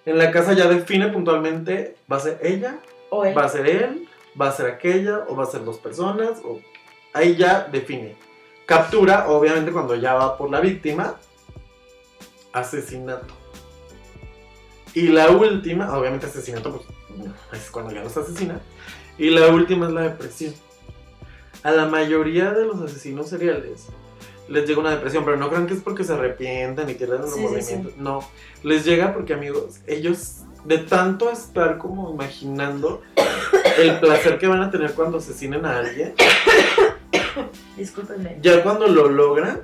[0.05, 2.79] En la casa ya define puntualmente, va a ser ella,
[3.09, 3.37] O él.
[3.37, 6.59] va a ser él, va a ser aquella, o va a ser dos personas, o
[7.13, 8.15] ahí ya define.
[8.65, 11.15] Captura, obviamente cuando ya va por la víctima,
[12.51, 13.33] asesinato.
[14.93, 18.59] Y la última, obviamente asesinato, pues es cuando ya los asesina.
[19.17, 20.53] Y la última es la depresión.
[21.63, 23.87] A la mayoría de los asesinos seriales
[24.49, 27.27] les llega una depresión, pero no crean que es porque se arrepientan y pierden el
[27.27, 27.91] Sí, sí, movimiento.
[27.97, 28.19] No,
[28.61, 33.01] les llega porque, amigos, ellos de tanto estar como imaginando
[33.77, 36.13] el placer que van a tener cuando asesinen a alguien,
[37.77, 38.37] Discúlpenme.
[38.41, 39.61] ya cuando lo logran,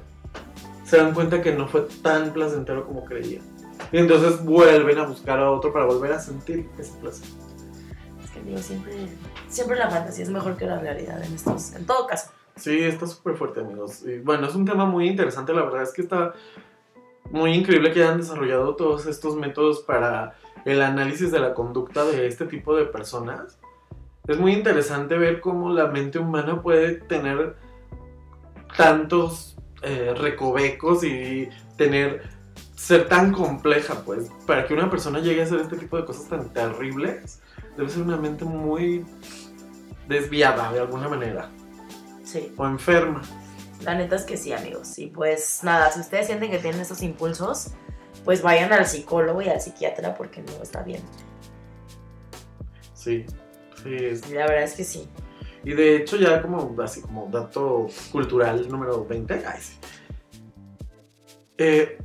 [0.83, 3.43] se dan cuenta que no fue tan placentero como creían.
[3.91, 7.27] Y entonces vuelven a buscar a otro para volver a sentir ese placer.
[8.23, 8.93] Es que digo, siempre,
[9.47, 12.31] siempre la fantasía es mejor que la realidad en estos, en todo caso.
[12.55, 14.03] Sí, está súper fuerte, amigos.
[14.03, 15.53] Y bueno, es un tema muy interesante.
[15.53, 16.33] La verdad es que está
[17.31, 22.27] muy increíble que hayan desarrollado todos estos métodos para el análisis de la conducta de
[22.27, 23.58] este tipo de personas.
[24.29, 27.55] Es muy interesante ver cómo la mente humana puede tener
[28.77, 32.29] tantos eh, recovecos y tener
[32.75, 36.29] ser tan compleja, pues, para que una persona llegue a hacer este tipo de cosas
[36.29, 37.41] tan terribles,
[37.75, 39.03] debe ser una mente muy
[40.07, 41.49] desviada de alguna manera
[42.23, 43.23] Sí, o enferma.
[43.81, 44.99] la neta es que sí, amigos.
[44.99, 47.71] Y pues nada, si ustedes sienten que tienen esos impulsos,
[48.25, 51.01] pues vayan al psicólogo y al psiquiatra porque no está bien.
[52.93, 53.25] Sí,
[53.83, 54.33] sí.
[54.33, 55.07] la verdad es que sí.
[55.63, 59.73] Y de hecho ya como así como dato cultural número 20, ay, sí.
[61.57, 61.97] Eh,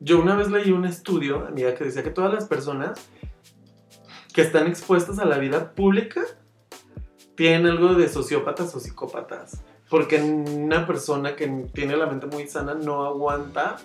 [0.00, 3.00] yo una vez leí un estudio, amiga, que decía que todas las personas
[4.32, 6.22] que están expuestas a la vida pública
[7.34, 9.62] tienen algo de sociópatas o psicópatas.
[9.88, 13.76] Porque una persona que tiene la mente muy sana no aguanta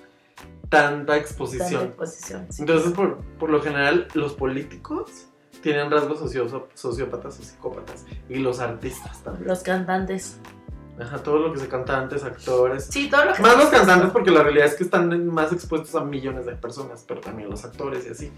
[0.69, 1.85] tanta Tanta exposición.
[1.85, 2.61] exposición, sí.
[2.61, 5.27] Entonces, por, por lo general, los políticos
[5.61, 8.05] tienen rasgos socio- sociópatas o psicópatas.
[8.29, 9.47] Y los artistas también.
[9.47, 10.37] Los cantantes.
[10.99, 12.85] Ajá, todo lo que se cantantes, actores.
[12.85, 15.95] Sí, todo lo que Más los cantantes porque la realidad es que están más expuestos
[15.95, 18.31] a millones de personas, pero también los actores y así.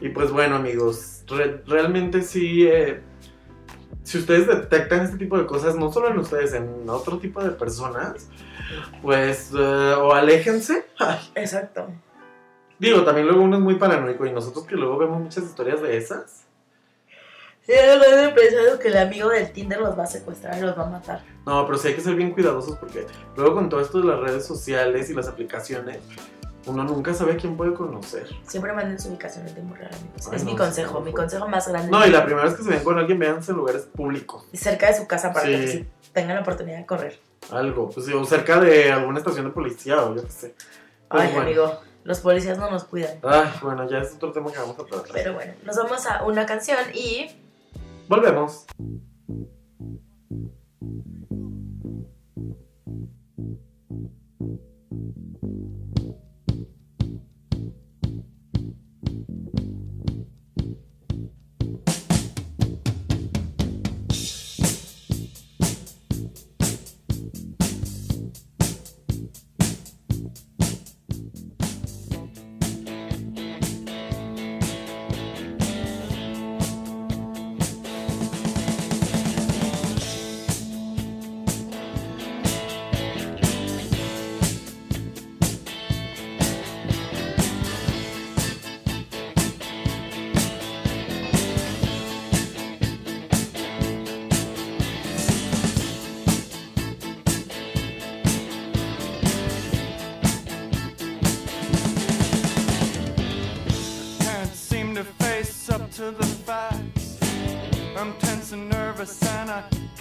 [0.00, 3.00] Y pues bueno amigos, re- realmente sí, eh,
[4.04, 7.50] si ustedes detectan este tipo de cosas, no solo en ustedes, en otro tipo de
[7.50, 8.28] personas,
[9.02, 10.86] pues eh, o aléjense.
[10.98, 11.88] Ay, Exacto.
[12.84, 15.96] Digo, también luego uno es muy paranoico y nosotros que luego vemos muchas historias de
[15.96, 16.42] esas.
[17.66, 20.82] Yo he pensado que el amigo del Tinder los va a secuestrar y los va
[20.86, 21.22] a matar.
[21.46, 24.20] No, pero sí hay que ser bien cuidadosos porque luego con todo esto de las
[24.20, 25.98] redes sociales y las aplicaciones,
[26.66, 28.28] uno nunca sabe a quién puede conocer.
[28.46, 30.28] Siempre manden su ubicación en tiempo real, amigos.
[30.30, 31.90] Ay, es no, mi consejo, mi consejo más grande.
[31.90, 34.46] No, y la primera vez que se ven con alguien, véanse en lugares públicos.
[34.52, 35.78] Y cerca de su casa para que Sí.
[36.02, 37.18] si tengan la oportunidad de correr.
[37.50, 40.54] Algo, pues o cerca de alguna estación de policía o yo qué sé.
[41.10, 41.42] Pero Ay, bueno.
[41.42, 43.18] amigo, los policías no nos cuidan.
[43.22, 45.10] Ay, bueno, ya es otro tema que vamos a tratar.
[45.12, 47.28] Pero bueno, nos vamos a una canción y
[48.08, 48.66] Volvemos.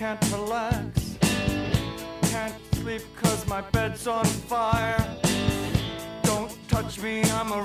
[0.03, 1.17] Can't relax.
[2.23, 5.01] Can't sleep cause my bed's on fire.
[6.23, 7.61] Don't touch me, I'm a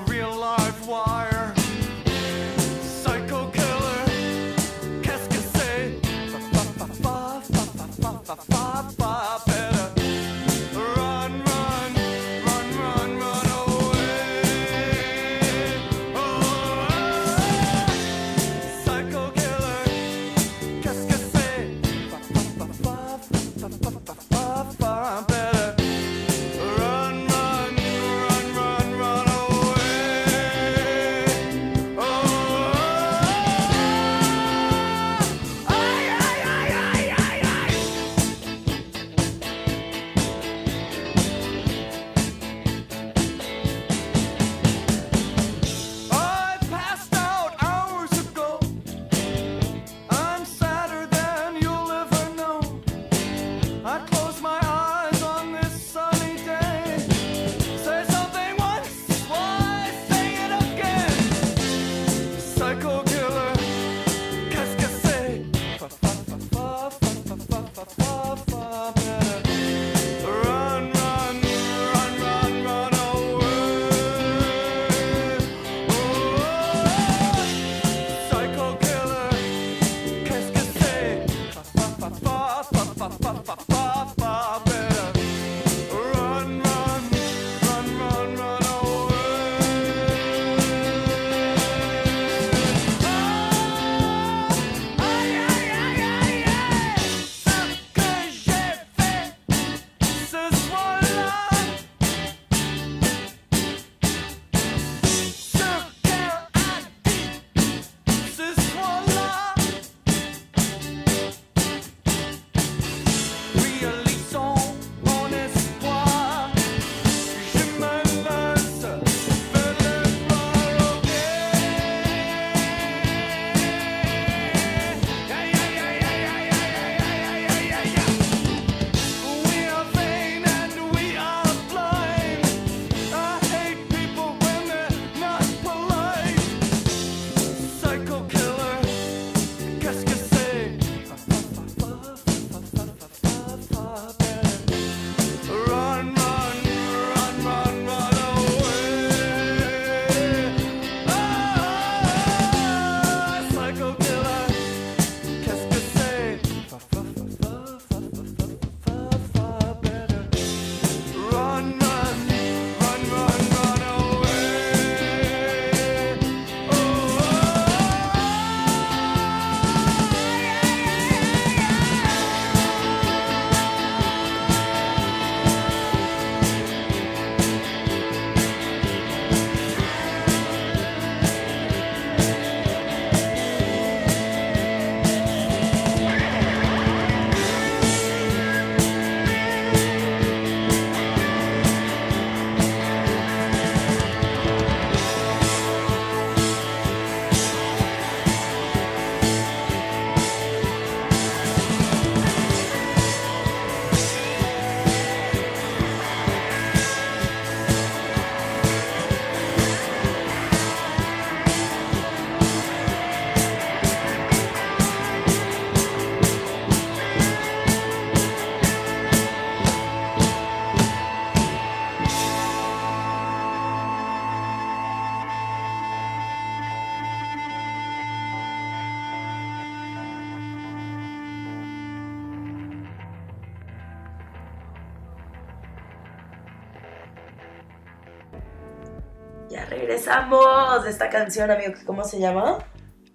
[240.08, 241.72] regresamos de esta canción, amigo.
[241.84, 242.58] ¿Cómo se llama?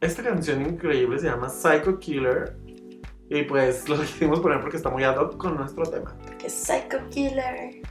[0.01, 2.55] Esta canción increíble se llama Psycho Killer.
[3.29, 6.15] Y pues lo decidimos poner porque está muy ad hoc con nuestro tema.
[6.37, 7.81] Que es Psycho Killer.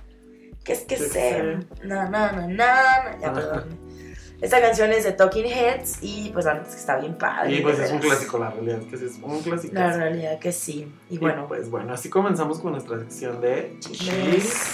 [0.64, 1.59] Que es que Que sé.
[1.84, 3.18] Na, na, na, na, na.
[3.20, 3.92] Ya, perdón.
[4.40, 7.55] Esta canción es de Talking Heads y pues la neta es que está bien padre.
[7.55, 9.74] Y pues de es un clásico, la realidad es que sí es un clásico.
[9.74, 10.92] La realidad que sí.
[11.09, 14.72] Y Y bueno, pues bueno, así comenzamos con nuestra sección de Chismes.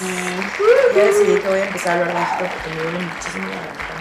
[0.96, 3.97] ya decidí que voy a empezar a hablar bajito porque me duele muchísimo la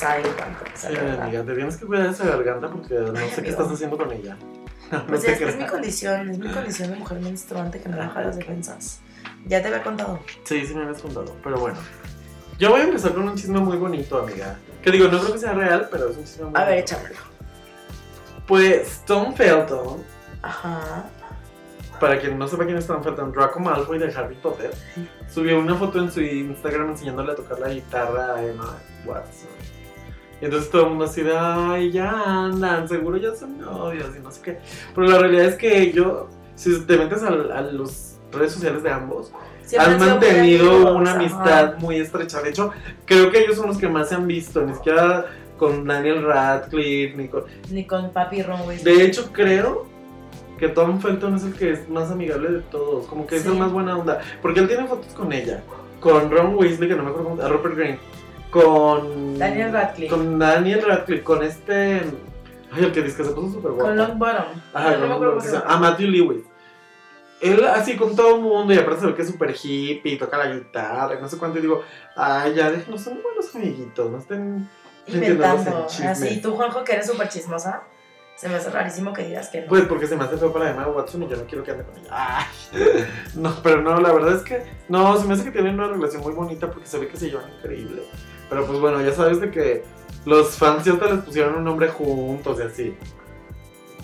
[0.00, 0.22] garganta.
[0.22, 0.64] No sabe cuánto.
[0.74, 4.12] Sí, amiga, te tienes que cuidar esa garganta porque no sé qué estás haciendo con
[4.12, 4.36] ella.
[4.92, 8.20] No Pues es, es mi condición, es mi condición de mujer menstruante que me baja
[8.22, 9.00] las defensas.
[9.46, 10.20] Ya te había contado.
[10.44, 11.76] Sí, sí me habías contado, pero bueno.
[12.58, 14.56] Yo voy a empezar con un chisme muy bonito, amiga.
[14.82, 16.94] Que digo, no creo que sea real, pero es un chisme muy A ver, bonito.
[16.94, 17.16] échamelo.
[18.46, 20.04] Pues Tom Felton,
[20.42, 21.06] Ajá.
[21.98, 24.70] para quien no sepa quién es Tom Felton, Draco Malfoy de Harry Potter,
[25.28, 29.48] subió una foto en su Instagram enseñándole a tocar la guitarra a Emma Watson.
[30.40, 34.20] Y entonces todo el mundo así de, ay, ya andan, seguro ya son novios y
[34.22, 34.58] no sé qué.
[34.94, 38.90] Pero la realidad es que yo, si te metes al- a, las redes sociales de
[38.90, 39.32] ambos,
[39.62, 41.18] Siempre han mantenido una ajá.
[41.20, 42.40] amistad muy estrecha.
[42.42, 42.70] De hecho,
[43.04, 45.26] creo que ellos son los que más se han visto, ni siquiera
[45.58, 47.44] con Daniel Radcliffe, ni con...
[47.70, 48.94] Ni con papi Ron Weasley.
[48.96, 49.86] De hecho, creo
[50.58, 53.48] que Tom Felton es el que es más amigable de todos, como que es Sí.
[53.48, 55.62] el más buena onda, porque él tiene fotos con ella,
[56.00, 57.98] con Ron Weasley, que no me acuerdo cómo, a Rupert Green,
[58.62, 60.10] con Daniel Radcliffe.
[60.14, 62.02] Con, con Daniel Radcliffe, con este,
[62.72, 63.90] ay, el que dice que se puso súper guapo.
[63.90, 64.44] Long Bottom.
[64.74, 65.76] Ajá, no me con- acuerdo con- se llama.
[65.78, 66.44] Matthew Lewis.
[67.42, 70.18] Él así con todo el mundo y aparte se ve que es súper hippie, y
[70.18, 71.82] toca la guitarra, y no sé cuánto, y digo,
[72.16, 74.68] ay, ya déjenos, son buenos amiguitos, no estén
[75.06, 75.84] Inventando.
[75.84, 76.40] Así, chismes.
[76.42, 77.82] tú, Juanjo, que eres súper chismosa,
[78.36, 79.66] se me hace rarísimo que digas que no.
[79.68, 81.84] Pues porque se me hace feo para Emma Watson y yo no quiero que ande
[81.84, 82.08] con ella.
[82.10, 82.46] Ay.
[83.34, 86.22] No, pero no, la verdad es que no, se me hace que tienen una relación
[86.22, 88.02] muy bonita porque se ve que se llevan increíble.
[88.48, 89.84] Pero pues bueno, ya sabes de que
[90.24, 92.96] los fans ya hasta les pusieron un nombre juntos y así.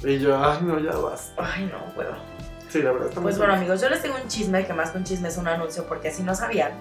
[0.05, 1.35] Y yo, ay no, ya basta.
[1.39, 2.15] Ay, no puedo.
[2.69, 4.91] Sí, la verdad está muy Pues bueno, amigos, yo les tengo un chisme que más
[4.91, 6.73] que un chisme es un anuncio, porque si no sabían,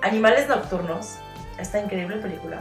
[0.00, 1.16] Animales Nocturnos,
[1.58, 2.58] esta increíble película,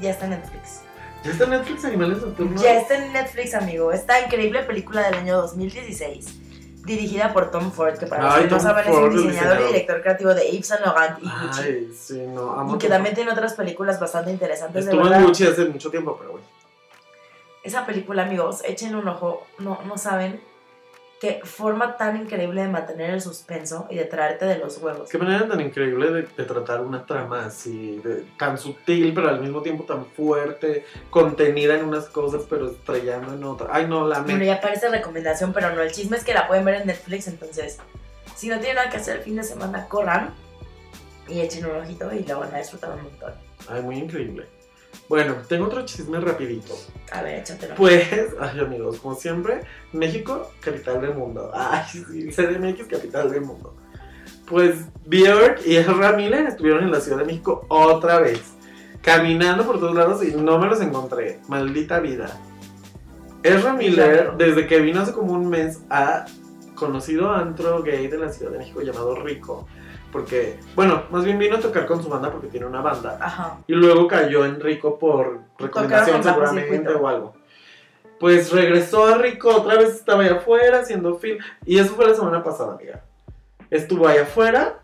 [0.00, 0.80] ya está en Netflix.
[1.24, 2.62] ¿Ya está en Netflix Animales Nocturnos?
[2.62, 3.92] Ya está en Netflix, amigo.
[3.92, 6.40] Esta increíble película del año 2016,
[6.84, 9.66] dirigida por Tom Ford, que para los que no saben es un el diseñador y
[9.66, 11.62] director creativo de Yves Saint Laurent y Gucci.
[11.62, 15.24] Ay, sí, no, amo y que también tiene otras películas bastante interesantes de Estuvo en
[15.24, 16.46] Gucci hace mucho tiempo, pero bueno.
[17.62, 19.46] Esa película, amigos, échenle un ojo.
[19.58, 20.40] No, no saben
[21.20, 25.08] qué forma tan increíble de mantener el suspenso y de traerte de los huevos.
[25.10, 29.38] Qué manera tan increíble de, de tratar una trama así, de- tan sutil, pero al
[29.40, 33.68] mismo tiempo tan fuerte, contenida en unas cosas, pero estrellando en otras.
[33.70, 35.82] Ay, no, la Bueno, ya parece recomendación, pero no.
[35.82, 37.78] El chisme es que la pueden ver en Netflix, entonces,
[38.34, 40.34] si no tienen nada que hacer el fin de semana, corran
[41.28, 43.34] y echen un ojito y la van a disfrutar un montón.
[43.68, 44.46] Ay, muy increíble.
[45.10, 46.72] Bueno, tengo otro chisme rapidito.
[47.10, 47.74] A ver, échatelo.
[47.74, 48.06] Pues,
[48.40, 51.50] ay amigos, como siempre, México, capital del mundo.
[51.52, 53.74] Ay, sí, CDMX, capital del mundo.
[54.46, 58.40] Pues Björk y Ezra Miller estuvieron en la Ciudad de México otra vez,
[59.02, 61.40] caminando por todos lados y no me los encontré.
[61.48, 62.40] Maldita vida.
[63.42, 66.26] Ezra Miller, desde que vino hace como un mes, ha
[66.76, 69.66] conocido antro gay de la Ciudad de México llamado Rico.
[70.12, 73.16] Porque, bueno, más bien vino a tocar con su banda porque tiene una banda.
[73.20, 73.58] Ajá.
[73.66, 77.34] Y luego cayó en Rico por recomendación seguramente o algo.
[78.18, 81.38] Pues regresó a Rico, otra vez estaba allá afuera haciendo film.
[81.64, 83.02] Y eso fue la semana pasada, amiga.
[83.70, 84.80] Estuvo allá afuera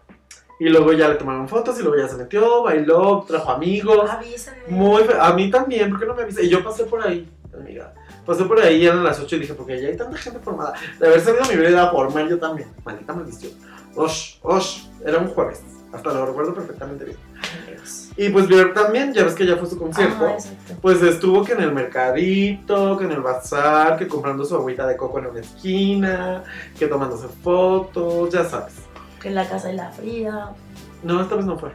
[0.58, 4.08] y luego ya le tomaron fotos y luego ya se metió, bailó, trajo amigos.
[4.08, 4.60] Avísenme.
[4.68, 6.44] Muy fe- A mí también, ¿por qué no me avisé?
[6.44, 7.92] Y yo pasé por ahí, amiga.
[8.24, 10.72] Pasé por ahí eran las 8 y dije, porque ya hay tanta gente formada.
[10.98, 12.68] De haber sabido mi vida formar yo también.
[12.84, 13.52] Maldita maldición.
[13.96, 14.84] Osh, osh.
[15.04, 15.62] Era un jueves.
[15.92, 17.16] Hasta lo recuerdo perfectamente bien.
[17.66, 18.10] Dios.
[18.16, 20.28] Y pues Björk también, ya ves que ya fue su concierto.
[20.28, 20.74] Exacto.
[20.82, 24.96] Pues estuvo que en el mercadito, que en el bazar, que comprando su agüita de
[24.96, 26.44] coco en una esquina,
[26.78, 28.74] que tomándose fotos, ya sabes.
[29.20, 30.50] Que en la casa de la fría.
[31.02, 31.72] No, esta vez no fue.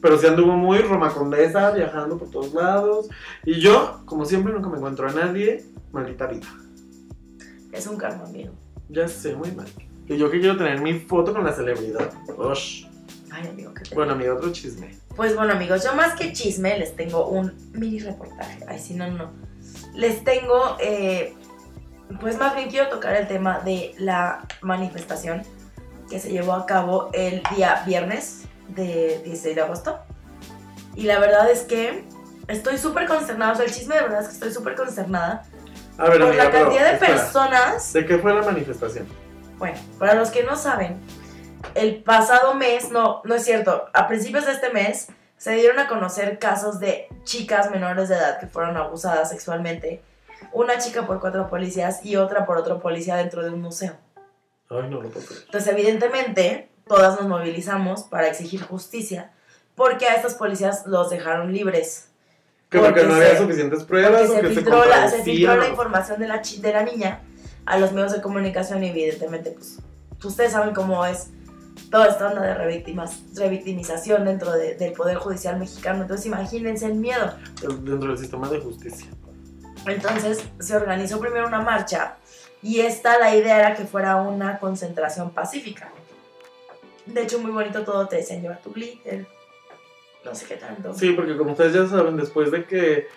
[0.00, 3.08] Pero sí anduvo muy Roma Condesa, viajando por todos lados.
[3.44, 5.64] Y yo, como siempre, nunca me encuentro a nadie.
[5.92, 6.48] Maldita vida.
[7.70, 8.52] Es un karma, amigo.
[8.88, 9.68] Ya sé, muy mal.
[10.12, 12.12] Y yo que quiero tener mi foto con la celebridad.
[12.36, 12.84] Osh.
[13.30, 14.94] Ay, amigo, qué Bueno, amigo, otro chisme.
[15.16, 18.64] Pues bueno, amigos, yo más que chisme les tengo un mini reportaje.
[18.68, 19.30] Ay, sí, no, no.
[19.94, 21.34] Les tengo, eh,
[22.20, 25.42] pues más bien quiero tocar el tema de la manifestación
[26.10, 29.98] que se llevó a cabo el día viernes de 16 de agosto.
[30.94, 32.04] Y la verdad es que
[32.48, 33.52] estoy súper consternada.
[33.52, 35.44] O sea, el chisme de verdad es que estoy súper consternada
[35.96, 37.14] A ver, por amiga, la pero, cantidad de espera.
[37.14, 39.21] personas ¿De qué fue la manifestación?
[39.62, 40.98] Bueno, para los que no saben,
[41.76, 45.06] el pasado mes, no, no es cierto, a principios de este mes
[45.36, 50.02] se dieron a conocer casos de chicas menores de edad que fueron abusadas sexualmente.
[50.52, 53.92] Una chica por cuatro policías y otra por otro policía dentro de un museo.
[54.68, 55.42] Ay, no lo puedo creer.
[55.46, 59.30] Entonces, evidentemente, todas nos movilizamos para exigir justicia
[59.76, 62.08] porque a estos policías los dejaron libres.
[62.68, 65.08] Que porque, Porque no había se- suficientes pruebas Porque o se que se filtró, la,
[65.08, 67.20] se filtró la información de la, de la niña
[67.66, 69.78] a los medios de comunicación y evidentemente, pues,
[70.24, 71.28] ustedes saben cómo es
[71.90, 76.02] toda esta onda de revictimas, revictimización dentro de- del Poder Judicial mexicano.
[76.02, 77.34] Entonces, imagínense el miedo.
[77.82, 79.06] dentro del sistema de justicia.
[79.86, 82.16] Entonces, se organizó primero una marcha
[82.62, 85.90] y esta, la idea era que fuera una concentración pacífica.
[87.06, 89.26] De hecho, muy bonito todo, te decían lleva tu glitter,
[90.24, 90.94] no sé qué tanto.
[90.94, 93.08] Sí, porque como ustedes ya saben, después de que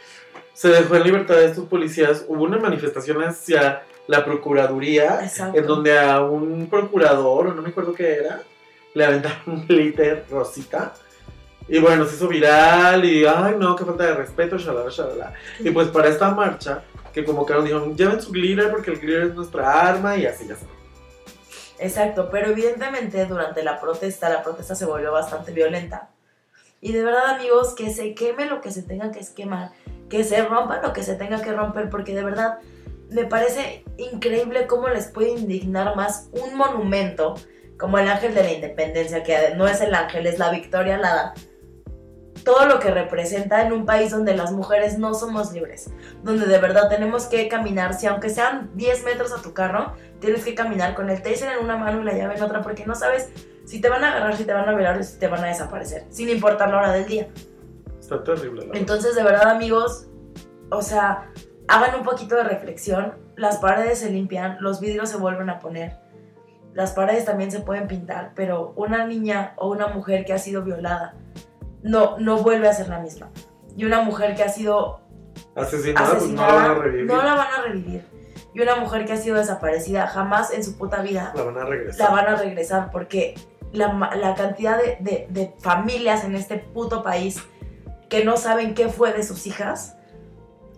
[0.53, 5.59] se dejó en libertad a estos policías, hubo una manifestación hacia la Procuraduría, Exacto.
[5.59, 8.41] en donde a un procurador, no me acuerdo qué era,
[8.93, 10.93] le aventaron glitter rosita.
[11.67, 15.33] Y bueno, se hizo viral y, ay no, qué falta de respeto, shalala, shalala.
[15.59, 19.35] Y pues para esta marcha, que convocaron, dijeron, lleven su glitter porque el glitter es
[19.35, 20.75] nuestra arma y así ya saben.
[21.79, 26.09] Exacto, pero evidentemente durante la protesta, la protesta se volvió bastante violenta.
[26.81, 29.71] Y de verdad, amigos, que se queme lo que se tenga que quemar,
[30.09, 32.59] que se rompa lo que se tenga que romper, porque de verdad
[33.15, 37.35] me parece increíble cómo les puede indignar más un monumento
[37.79, 41.33] como el Ángel de la Independencia, que no es el ángel, es la Victoria Alada.
[42.43, 45.89] Todo lo que representa en un país donde las mujeres no somos libres,
[46.23, 50.43] donde de verdad tenemos que caminar, si aunque sean 10 metros a tu carro, tienes
[50.43, 52.95] que caminar con el taser en una mano y la llave en otra porque no
[52.95, 53.29] sabes
[53.65, 55.47] si te van a agarrar, si te van a violar o si te van a
[55.47, 57.29] desaparecer, sin importar la hora del día.
[57.99, 58.67] Está terrible.
[58.67, 58.77] la.
[58.77, 60.07] Entonces, de verdad, amigos,
[60.69, 61.31] o sea,
[61.67, 63.13] hagan un poquito de reflexión.
[63.35, 65.97] Las paredes se limpian, los vidrios se vuelven a poner,
[66.73, 70.61] las paredes también se pueden pintar, pero una niña o una mujer que ha sido
[70.63, 71.15] violada
[71.83, 73.29] no, no vuelve a ser la misma.
[73.77, 75.01] Y una mujer que ha sido
[75.55, 77.05] Asesinada, pues no la van a revivir.
[77.05, 78.05] no la van a revivir.
[78.53, 81.65] Y una mujer que ha sido desaparecida jamás en su puta vida La van a
[81.65, 82.09] regresar.
[82.09, 83.35] la van a regresar porque
[83.73, 87.43] la, la cantidad de, de- de familias en este puto país
[88.09, 89.94] que no saben qué fue de sus hijas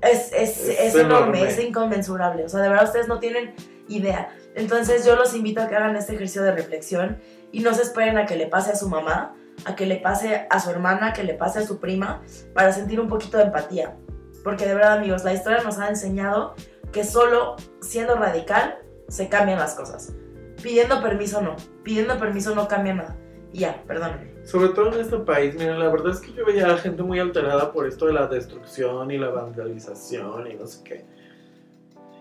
[0.02, 1.50] es, es, Es es enorme, enorme.
[1.50, 2.46] es inconmensurable.
[2.46, 3.54] O sea, de verdad ustedes no tienen
[3.88, 4.30] idea.
[4.56, 7.20] Entonces yo los invito a que hagan este ejercicio de reflexión
[7.52, 9.36] y no se esperen a que le pase a su mamá,
[9.66, 12.22] a que le pase a su hermana, que le pase a su prima,
[12.54, 13.96] para sentir un poquito de empatía.
[14.44, 16.56] Porque de verdad amigos, la historia nos ha enseñado
[16.92, 20.14] que solo siendo radical se cambian las cosas.
[20.62, 21.56] Pidiendo permiso no.
[21.84, 23.18] Pidiendo permiso no cambia nada.
[23.54, 24.46] Ya, perdónenme.
[24.46, 27.20] Sobre todo en este país, miren, la verdad es que yo veía a gente muy
[27.20, 31.06] alterada por esto de la destrucción y la vandalización y no sé qué.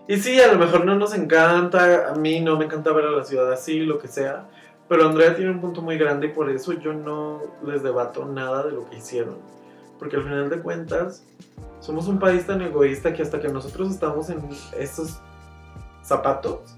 [0.07, 3.11] Y sí, a lo mejor no nos encanta, a mí no me encanta ver a
[3.11, 4.47] la ciudad así, lo que sea,
[4.87, 8.63] pero Andrea tiene un punto muy grande y por eso yo no les debato nada
[8.63, 9.37] de lo que hicieron.
[9.99, 11.25] Porque al final de cuentas,
[11.81, 14.39] somos un país tan egoísta que hasta que nosotros estamos en
[14.79, 15.19] esos
[16.03, 16.77] zapatos,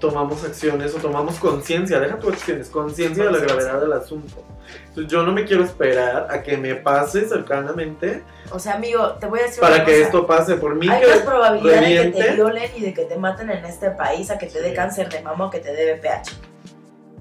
[0.00, 4.42] tomamos acciones o tomamos conciencia, deja tus acciones, conciencia de la gravedad del asunto.
[4.88, 8.22] Entonces yo no me quiero esperar a que me pase cercanamente
[8.52, 10.04] O sea, amigo, te voy a decir para una que cosa.
[10.04, 10.88] esto pase por mí.
[10.88, 12.32] Hay que más probabilidad de que te reviente.
[12.34, 15.20] violen y de que te maten en este país a que te dé cáncer de
[15.22, 16.30] mama o que te dé VPH.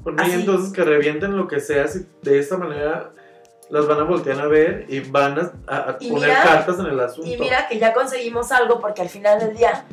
[0.04, 0.32] Por mí, Así.
[0.34, 3.12] entonces que revienten lo que sea, si de esta manera
[3.70, 6.80] las van a voltear a ver y van a, a- a Y poner mira- cartas
[6.80, 7.30] en el asunto.
[7.30, 9.86] Y mira que ya conseguimos algo porque al final del día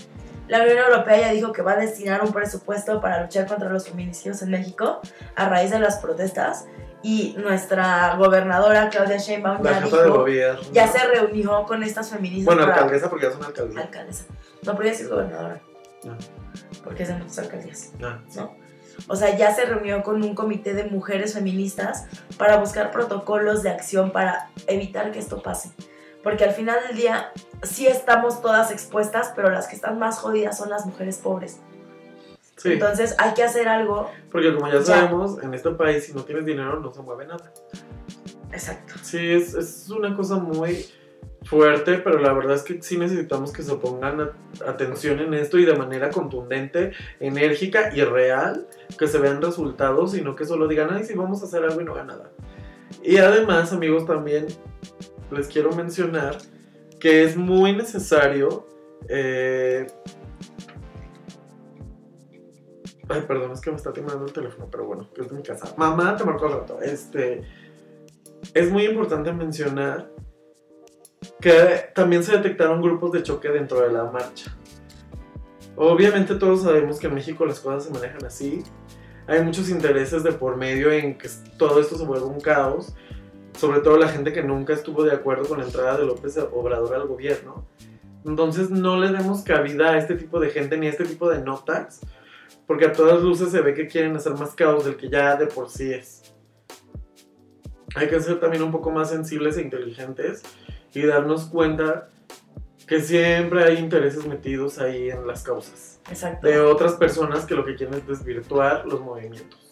[0.48, 3.88] la Unión Europea ya dijo que va a destinar un presupuesto para luchar contra los
[3.88, 5.00] feminicidios en México
[5.34, 6.66] a raíz de las protestas
[7.02, 10.26] y nuestra gobernadora Claudia Sheinbaum ya dijo,
[10.72, 13.80] ya se reunió con estas feministas Bueno, para- alcaldesa porque ya es una alcaldía.
[13.80, 14.24] alcaldesa.
[14.62, 15.60] No, pero sí es gobernadora.
[16.04, 16.16] No.
[16.82, 17.92] Porque es de nuestras alcaldías.
[18.02, 18.54] Ah, ¿no?
[19.08, 22.06] O sea, ya se reunió con un comité de mujeres feministas
[22.38, 25.70] para buscar protocolos de acción para evitar que esto pase.
[26.26, 27.30] Porque al final del día
[27.62, 31.60] sí estamos todas expuestas, pero las que están más jodidas son las mujeres pobres.
[32.56, 34.10] sí, Entonces hay que hacer algo.
[34.32, 34.82] porque como ya ya.
[34.82, 37.52] sabemos, en este país si no tienes dinero no se mueve nada.
[38.50, 38.94] Exacto.
[39.02, 40.86] Sí, es, es una cosa muy
[41.44, 44.32] fuerte, pero la verdad es que sí necesitamos que se pongan
[44.66, 48.66] atención en esto y de manera contundente, enérgica y real,
[48.98, 51.80] que se vean resultados y no que solo digan, ay, sí, vamos a hacer algo
[51.80, 52.32] y no hagan nada.
[53.04, 54.48] Y además, amigos, también
[55.30, 56.38] les quiero mencionar
[57.00, 58.66] que es muy necesario...
[59.08, 59.86] eh,
[63.08, 65.42] Ay, perdón, es que me está temblando el teléfono, pero bueno, que es de mi
[65.42, 65.72] casa.
[65.76, 66.80] Mamá, te marco al rato.
[66.82, 67.42] Este,
[68.52, 70.10] es muy importante mencionar
[71.40, 74.56] que también se detectaron grupos de choque dentro de la marcha.
[75.76, 78.64] Obviamente todos sabemos que en México las cosas se manejan así.
[79.28, 82.94] Hay muchos intereses de por medio en que todo esto se vuelva un caos.
[83.56, 86.94] Sobre todo la gente que nunca estuvo de acuerdo con la entrada de López Obrador
[86.94, 87.66] al gobierno.
[88.24, 91.40] Entonces no le demos cabida a este tipo de gente ni a este tipo de
[91.40, 92.00] notas,
[92.66, 95.46] porque a todas luces se ve que quieren hacer más caos del que ya de
[95.46, 96.34] por sí es.
[97.94, 100.42] Hay que ser también un poco más sensibles e inteligentes
[100.92, 102.08] y darnos cuenta
[102.86, 106.46] que siempre hay intereses metidos ahí en las causas Exacto.
[106.46, 109.65] de otras personas que lo que quieren es desvirtuar los movimientos.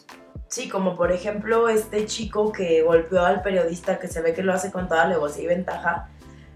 [0.48, 4.52] Sí, como por ejemplo este chico que golpeó al periodista que se ve que lo
[4.52, 6.08] hace con toda alevosía y ventaja.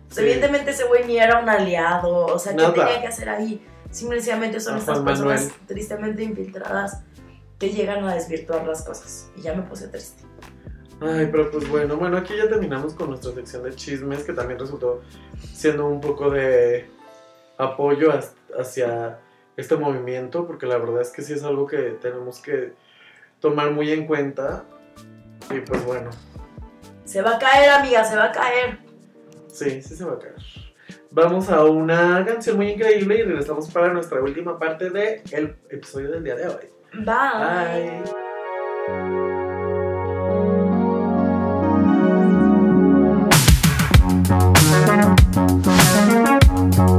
[0.09, 0.21] Sí.
[0.21, 2.75] Evidentemente ese güey ni era un aliado, o sea, ¿qué Nada.
[2.75, 3.65] tenía que hacer ahí?
[3.91, 5.67] Simplemente son estas personas Manuel.
[5.67, 7.03] tristemente infiltradas
[7.59, 9.31] que llegan a desvirtuar las cosas.
[9.37, 10.23] Y ya me puse triste.
[11.01, 14.59] Ay, pero pues bueno, bueno, aquí ya terminamos con nuestra sección de chismes, que también
[14.59, 15.03] resultó
[15.53, 16.91] siendo un poco de
[17.57, 18.13] apoyo
[18.59, 19.19] hacia
[19.57, 22.75] este movimiento, porque la verdad es que sí es algo que tenemos que
[23.41, 24.65] tomar muy en cuenta.
[25.51, 26.11] Y pues bueno,
[27.05, 28.79] Se va a caer, amiga, se va a caer.
[29.49, 30.35] sí, sí se va a caer.
[31.11, 36.23] Vamos a una canción muy increíble y regresamos para nuestra última parte del episodio del
[36.25, 36.69] día de hoy.
[36.93, 38.03] Bye.
[46.77, 46.99] Bye.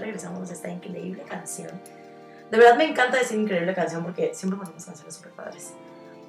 [0.00, 1.70] Regresamos a esta increíble canción.
[2.50, 5.74] De verdad me encanta decir increíble canción porque siempre ponemos canciones súper padres.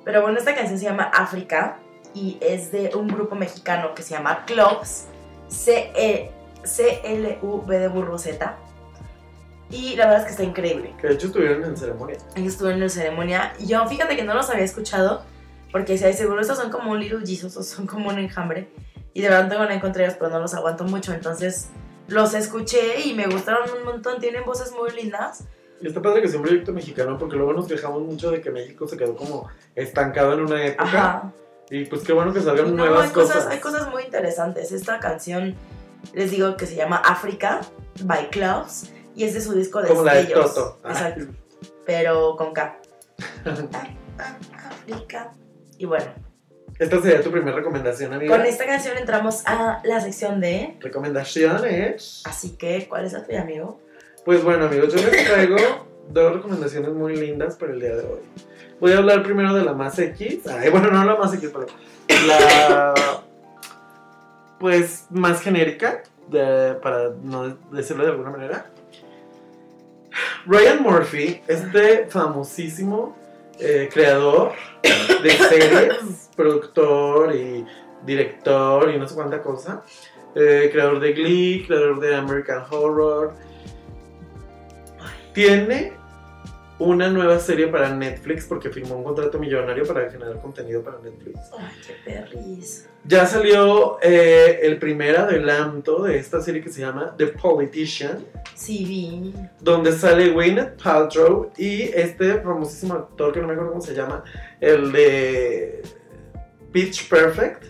[0.04, 1.80] Pero bueno, esta canción se llama África
[2.14, 5.06] y es de un grupo mexicano que se llama Clubs,
[5.48, 6.20] C-L-U-B
[7.80, 8.58] de burro Z.
[9.70, 10.96] Y la verdad es que está increíble.
[11.00, 12.18] Que de hecho estuvieron en ceremonia.
[12.36, 15.24] Ellos estuvieron en ceremonia y yo fíjate que no los había escuchado
[15.72, 18.70] porque si hay seguro estos son como un Little Jesus o son como un enjambre
[19.14, 21.70] y de verdad tengo una en contra ellos pero no los aguanto mucho entonces
[22.10, 25.44] los escuché y me gustaron un montón tienen voces muy lindas
[25.82, 28.52] Y está padre que sea un proyecto mexicano porque luego nos quejamos mucho de que
[28.52, 30.84] México se quedó como estancado en una época.
[30.84, 31.34] ajá
[31.70, 33.52] Y pues qué bueno que salgan no, nuevas hay cosas, cosas.
[33.52, 35.56] hay cosas muy interesantes esta canción
[36.14, 37.62] les digo que se llama África
[38.04, 40.26] by Clubs y es de su disco de Como la de.
[40.26, 40.80] Toto.
[40.84, 40.92] Ah.
[40.92, 41.26] exacto
[41.86, 42.80] pero con K
[44.72, 45.32] África
[45.78, 46.29] y bueno
[46.80, 48.36] Esta sería tu primera recomendación, amiga.
[48.38, 50.78] Con esta canción entramos a la sección de.
[50.80, 52.24] Recomendaciones.
[52.26, 53.80] Así que, ¿cuál es la tuya, amigo?
[54.24, 55.58] Pues bueno, amigos, yo les traigo
[56.10, 58.20] dos recomendaciones muy lindas para el día de hoy.
[58.80, 60.48] Voy a hablar primero de la más X.
[60.48, 61.68] Ay, bueno, no la más X, pero
[62.28, 62.94] la.
[64.60, 68.66] Pues más genérica, de- para no decirlo de alguna manera.
[70.46, 73.18] Ryan Murphy, este famosísimo
[73.60, 77.66] eh, creador de series, productor y
[78.06, 79.84] director y no sé cuánta cosa.
[80.36, 83.34] Eh, creador de Glee, creador de American Horror.
[85.34, 85.94] Tiene
[86.80, 91.40] una nueva serie para Netflix porque firmó un contrato millonario para generar contenido para Netflix.
[91.58, 92.88] Ay, qué perris.
[93.04, 98.26] Ya salió eh, el primer adelanto de esta serie que se llama The Politician,
[98.56, 99.34] Sí, vi.
[99.60, 104.24] donde sale Gwyneth Paltrow y este famosísimo actor que no me acuerdo cómo se llama,
[104.62, 105.82] el de
[106.72, 107.66] Pitch Perfect.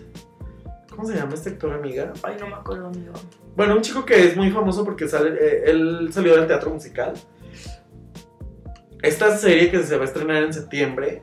[0.90, 2.12] ¿Cómo se llama este actor, amiga?
[2.22, 3.12] Ay, no me acuerdo, amigo.
[3.56, 7.14] Bueno, un chico que es muy famoso porque sale, eh, él salió del teatro musical.
[9.02, 11.22] Esta serie que se va a estrenar en septiembre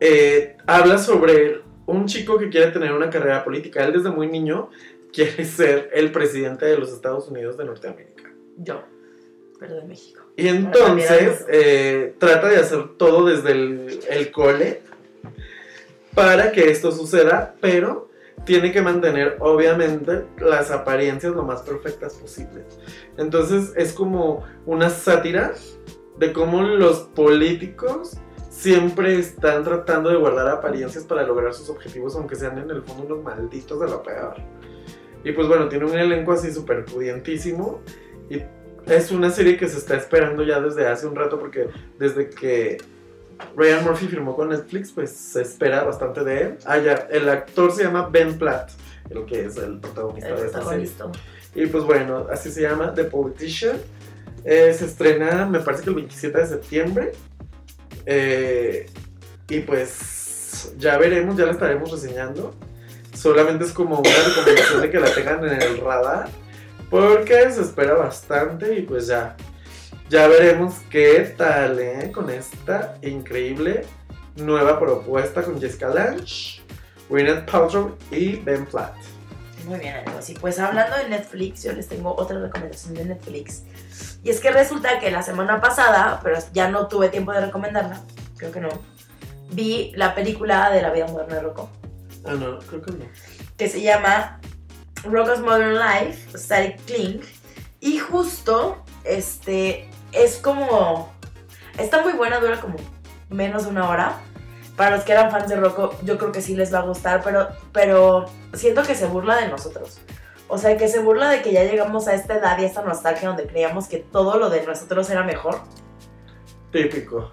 [0.00, 3.84] eh, habla sobre un chico que quiere tener una carrera política.
[3.84, 4.70] Él desde muy niño
[5.12, 8.32] quiere ser el presidente de los Estados Unidos de Norteamérica.
[8.56, 8.82] Yo,
[9.60, 10.22] pero de México.
[10.36, 14.82] Y entonces eh, trata de hacer todo desde el, el cole
[16.14, 18.10] para que esto suceda, pero
[18.44, 22.64] tiene que mantener obviamente las apariencias lo más perfectas posibles.
[23.16, 25.52] Entonces es como una sátira
[26.18, 28.18] de cómo los políticos
[28.50, 33.04] siempre están tratando de guardar apariencias para lograr sus objetivos, aunque sean en el fondo
[33.14, 34.34] unos malditos de lo peor.
[35.24, 37.80] Y pues bueno, tiene un elenco así súper pudientísimo.
[38.28, 38.42] Y
[38.86, 42.78] es una serie que se está esperando ya desde hace un rato, porque desde que
[43.56, 46.58] Ryan Murphy firmó con Netflix, pues se espera bastante de él.
[46.64, 48.70] Ah, ya, el actor se llama Ben Platt,
[49.10, 50.90] el que es el protagonista El de esta serie.
[51.54, 53.76] Y pues bueno, así se llama The Politician.
[54.44, 57.12] Eh, se estrena, me parece que el 27 de septiembre.
[58.06, 58.86] Eh,
[59.48, 62.54] y pues ya veremos, ya la estaremos reseñando.
[63.14, 66.28] Solamente es como una recomendación de que la tengan en el radar.
[66.90, 69.36] Porque se espera bastante y pues ya.
[70.12, 72.12] Ya veremos qué tal, ¿eh?
[72.12, 73.86] Con esta increíble
[74.36, 76.60] nueva propuesta con Jessica Lange,
[77.08, 78.94] Gwyneth Paltrow y Ben Platt.
[79.64, 80.28] Muy bien, amigos.
[80.28, 83.62] Y pues hablando de Netflix, yo les tengo otra recomendación de Netflix.
[84.22, 88.02] Y es que resulta que la semana pasada, pero ya no tuve tiempo de recomendarla,
[88.36, 88.68] creo que no,
[89.52, 91.70] vi la película de la vida moderna de Rocco,
[92.26, 93.06] Ah, no, creo que no.
[93.56, 94.42] que se llama
[95.04, 97.24] Rocco's Modern Life, Static Clink.
[97.80, 101.12] Y justo, este, es como,
[101.78, 102.76] está muy buena, dura como
[103.30, 104.12] menos de una hora.
[104.76, 107.22] Para los que eran fans de Rocco, yo creo que sí les va a gustar,
[107.22, 110.00] pero, pero siento que se burla de nosotros.
[110.48, 112.82] O sea, que se burla de que ya llegamos a esta edad y a esta
[112.82, 115.60] nostalgia donde creíamos que todo lo de nosotros era mejor.
[116.70, 117.30] Típico.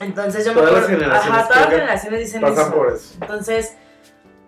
[0.00, 0.98] Entonces yo Todas me las acuerdo.
[1.00, 2.74] generaciones Ajá, todas las creo que generaciones dicen Pasan eso.
[2.74, 3.14] por eso.
[3.20, 3.76] Entonces,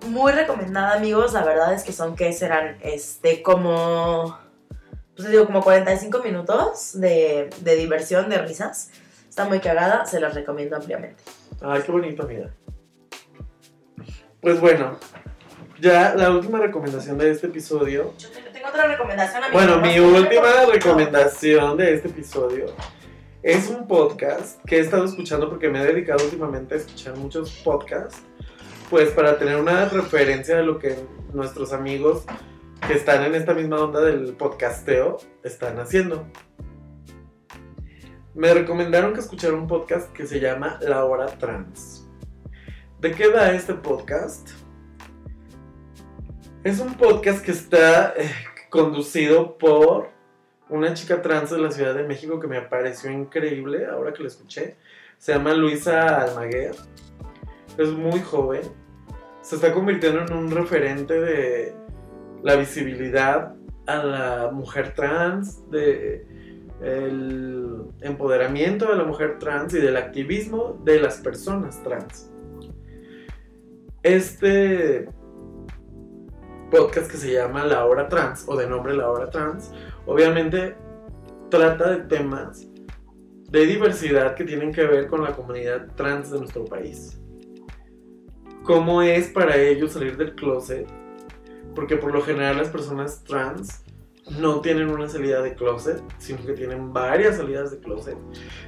[0.09, 1.33] muy recomendada, amigos.
[1.33, 4.37] La verdad es que son que serán este como.
[5.19, 8.93] Pues digo, como 45 minutos de, de diversión, de risas.
[9.29, 11.25] Está muy cagada, se las recomiendo ampliamente.
[11.61, 12.55] Ay, qué bonito, amiga.
[14.41, 14.97] Pues bueno,
[15.81, 18.15] ya la última recomendación de este episodio.
[18.17, 19.67] Yo tengo, otra recomendación, amigos.
[19.67, 22.67] Bueno, mi última recomendación de este episodio
[23.43, 27.51] es un podcast que he estado escuchando porque me he dedicado últimamente a escuchar muchos
[27.65, 28.23] podcasts,
[28.89, 30.95] pues para tener una referencia de lo que
[31.33, 32.23] nuestros amigos
[32.87, 36.27] que están en esta misma onda del podcasteo están haciendo.
[38.35, 42.09] Me recomendaron que escuchara un podcast que se llama La Hora Trans.
[43.01, 44.51] ¿De qué va este podcast?
[46.65, 48.31] Es un podcast que está eh,
[48.71, 50.11] conducido por
[50.69, 54.29] una chica trans de la Ciudad de México que me pareció increíble ahora que la
[54.29, 54.77] escuché.
[55.19, 56.75] Se llama Luisa Almaguer.
[57.77, 58.63] Es muy joven.
[59.41, 61.75] Se está convirtiendo en un referente de
[62.43, 63.55] la visibilidad
[63.87, 66.27] a la mujer trans, de
[66.81, 72.31] el empoderamiento de la mujer trans y del activismo de las personas trans.
[74.03, 75.09] Este
[76.71, 79.73] podcast que se llama La Hora Trans o de nombre La Hora Trans,
[80.07, 80.77] obviamente
[81.51, 82.69] trata de temas
[83.51, 87.21] de diversidad que tienen que ver con la comunidad trans de nuestro país.
[88.63, 90.87] ¿Cómo es para ellos salir del closet?
[91.79, 93.85] Porque por lo general las personas trans
[94.41, 98.17] no tienen una salida de closet, sino que tienen varias salidas de closet.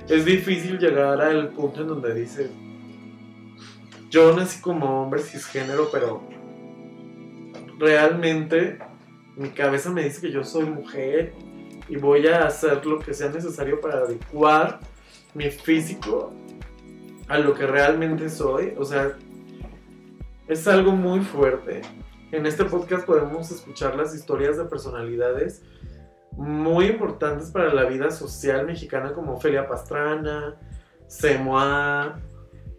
[0.09, 2.53] Es difícil llegar al punto en donde dices,
[4.11, 6.23] yo nací como hombre cisgénero, pero
[7.81, 8.79] realmente
[9.35, 11.33] mi cabeza me dice que yo soy mujer
[11.89, 14.79] y voy a hacer lo que sea necesario para adecuar
[15.35, 16.33] mi físico
[17.27, 18.75] a lo que realmente soy.
[18.79, 19.17] O sea,
[20.47, 21.83] es algo muy fuerte.
[22.33, 25.63] En este podcast podemos escuchar las historias de personalidades
[26.31, 30.55] muy importantes para la vida social mexicana como Ofelia Pastrana,
[31.09, 32.21] Semoa,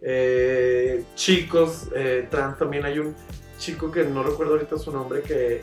[0.00, 2.58] eh, chicos eh, trans.
[2.58, 3.14] También hay un
[3.58, 5.60] chico que no recuerdo ahorita su nombre que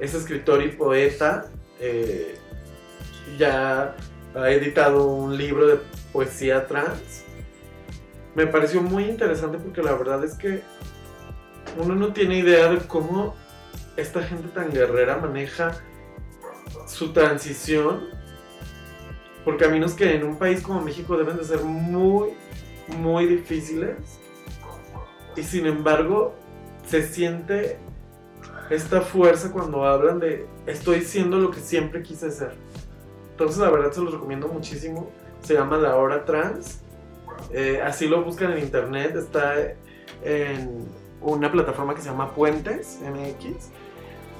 [0.00, 1.46] es escritor y poeta.
[1.78, 2.36] Eh,
[3.38, 3.94] ya
[4.34, 5.78] ha editado un libro de
[6.12, 7.22] poesía trans.
[8.34, 10.60] Me pareció muy interesante porque la verdad es que
[11.78, 13.34] uno no tiene idea de cómo
[13.96, 15.80] esta gente tan guerrera maneja
[16.86, 18.08] su transición
[19.44, 22.30] por caminos que en un país como México deben de ser muy,
[22.98, 23.96] muy difíciles.
[25.36, 26.34] Y sin embargo,
[26.86, 27.78] se siente
[28.70, 32.52] esta fuerza cuando hablan de estoy siendo lo que siempre quise ser.
[33.30, 35.10] Entonces la verdad se los recomiendo muchísimo.
[35.42, 36.80] Se llama La Hora Trans.
[37.52, 39.14] Eh, así lo buscan en internet.
[39.16, 39.54] Está
[40.22, 40.88] en
[41.20, 43.70] una plataforma que se llama Puentes MX.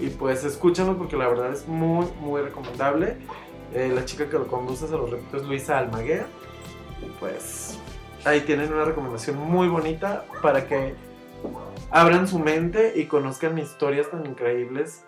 [0.00, 3.16] Y pues escúchanlo porque la verdad es muy, muy recomendable.
[3.74, 6.26] Eh, la chica que lo conduce, se los repito, es Luisa Almaguer.
[7.02, 7.78] Y pues
[8.24, 10.94] ahí tienen una recomendación muy bonita para que
[11.90, 15.04] abran su mente y conozcan historias tan increíbles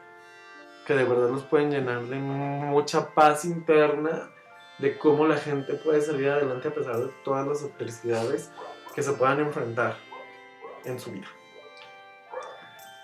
[0.86, 4.30] que de verdad los pueden llenar de mucha paz interna
[4.78, 8.50] de cómo la gente puede salir adelante a pesar de todas las adversidades
[8.94, 9.96] que se puedan enfrentar
[10.84, 11.26] en su vida.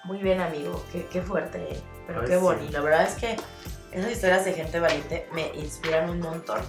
[0.06, 0.84] Muy bien, amigo.
[0.92, 1.80] Qué, qué fuerte, ¿eh?
[2.06, 2.40] pero Ay, qué sí.
[2.40, 2.72] bonito.
[2.72, 3.36] La verdad es que
[3.92, 6.60] esas historias de gente valiente me inspiran un montón.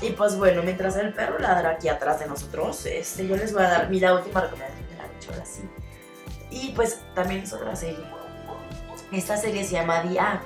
[0.00, 3.62] Y pues bueno, mientras el perro ladra aquí atrás de nosotros, este, yo les voy
[3.62, 5.62] a dar mi la última recomendación de la noche, ahora sí.
[6.50, 8.04] Y pues también es otra serie.
[9.12, 10.42] Esta serie se llama Act.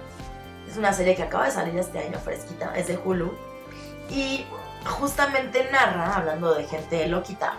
[0.71, 3.33] Es una serie que acaba de salir este año, fresquita, es de Hulu.
[4.11, 4.45] Y
[4.85, 7.55] justamente narra, hablando de gente loquita,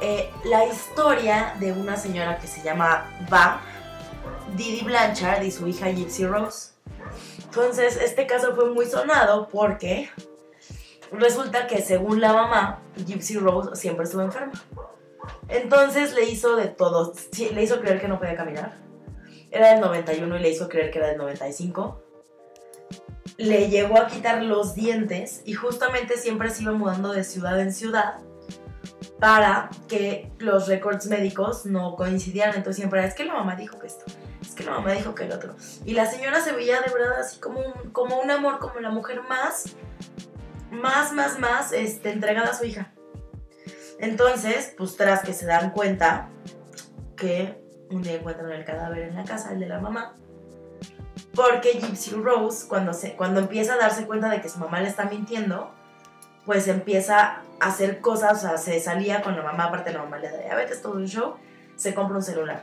[0.00, 3.60] eh, la historia de una señora que se llama Va,
[4.54, 6.72] Didi Blanchard y su hija Gypsy Rose.
[7.44, 10.10] Entonces, este caso fue muy sonado porque
[11.12, 14.52] resulta que según la mamá, Gypsy Rose siempre estuvo enferma.
[15.48, 17.12] Entonces le hizo de todo,
[17.52, 18.76] le hizo creer que no podía caminar.
[19.50, 22.02] Era del 91 y le hizo creer que era del 95.
[23.38, 27.72] Le llegó a quitar los dientes y justamente siempre se iba mudando de ciudad en
[27.72, 28.18] ciudad
[29.18, 32.54] para que los récords médicos no coincidieran.
[32.54, 34.04] Entonces siempre es que la mamá dijo que esto,
[34.40, 35.54] es que la mamá dijo que el otro.
[35.84, 38.90] Y la señora se veía de verdad así como un, como un amor, como la
[38.90, 39.76] mujer más,
[40.70, 42.92] más, más, más este, entregada a su hija.
[43.98, 46.28] Entonces, pues tras que se dan cuenta
[47.16, 50.14] que un día encuentran el cadáver en la casa, el de la mamá,
[51.34, 54.88] porque Gypsy Rose, cuando, se, cuando empieza a darse cuenta de que su mamá le
[54.88, 55.70] está mintiendo,
[56.46, 60.18] pues empieza a hacer cosas, o sea, se salía con la mamá, aparte la mamá
[60.18, 61.34] le da diabetes, todo un show,
[61.76, 62.62] se compra un celular.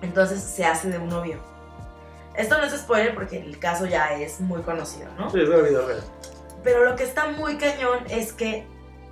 [0.00, 1.38] Entonces se hace de un novio.
[2.36, 5.28] Esto no es spoiler porque el caso ya es muy conocido, ¿no?
[5.30, 6.00] Sí, es la vida real.
[6.62, 8.64] Pero lo que está muy cañón es que